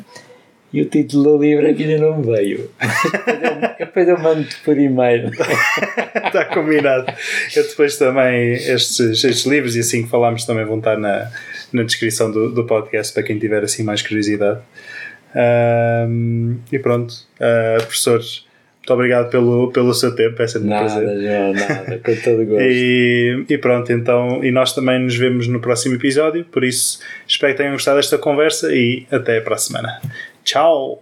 E 0.72 0.82
o 0.82 0.86
título 0.86 1.38
do 1.38 1.44
livro 1.44 1.68
ainda 1.68 1.98
não 2.00 2.24
veio. 2.24 2.68
Depois 3.78 4.08
eu, 4.08 4.18
mando 4.18 4.48
por 4.66 4.76
e-mail. 4.76 5.30
Está 6.26 6.46
combinado. 6.46 7.14
Eu 7.56 7.68
depois 7.68 7.96
também, 7.96 8.54
estes, 8.54 9.00
estes 9.24 9.46
livros 9.46 9.76
e 9.76 9.82
assim 9.82 10.02
que 10.02 10.10
falámos 10.10 10.46
também 10.46 10.66
vão 10.66 10.80
estar 10.80 10.98
na, 10.98 11.32
na 11.74 11.84
descrição 11.84 12.32
do, 12.32 12.52
do 12.52 12.66
podcast 12.66 13.14
para 13.14 13.24
quem 13.24 13.38
tiver 13.38 13.64
assim 13.64 13.84
mais 13.84 14.02
curiosidade. 14.02 14.60
Um, 15.36 16.58
e 16.72 16.78
pronto, 16.78 17.12
uh, 17.12 17.82
professores, 17.82 18.46
muito 18.78 18.94
obrigado 18.94 19.30
pelo, 19.30 19.72
pelo 19.72 19.94
seu 19.94 20.14
tempo, 20.14 20.42
é 20.42 20.48
sempre 20.48 20.68
um 20.68 20.70
nada, 20.72 20.86
prazer. 20.86 21.22
João, 21.22 21.54
nada, 21.54 22.00
com 22.00 22.16
todo 22.18 22.46
gosto. 22.46 22.62
E, 22.62 23.46
e 23.50 23.58
pronto, 23.58 23.92
então, 23.92 24.44
e 24.44 24.52
nós 24.52 24.74
também 24.74 25.00
nos 25.00 25.16
vemos 25.16 25.48
no 25.48 25.60
próximo 25.60 25.96
episódio, 25.96 26.44
por 26.46 26.64
isso 26.64 27.00
espero 27.26 27.54
que 27.54 27.58
tenham 27.58 27.74
gostado 27.74 27.98
desta 27.98 28.18
conversa 28.18 28.76
e 28.76 29.08
até 29.10 29.40
para 29.40 29.56
a 29.56 29.58
semana. 29.58 30.02
Tchau! 30.44 31.02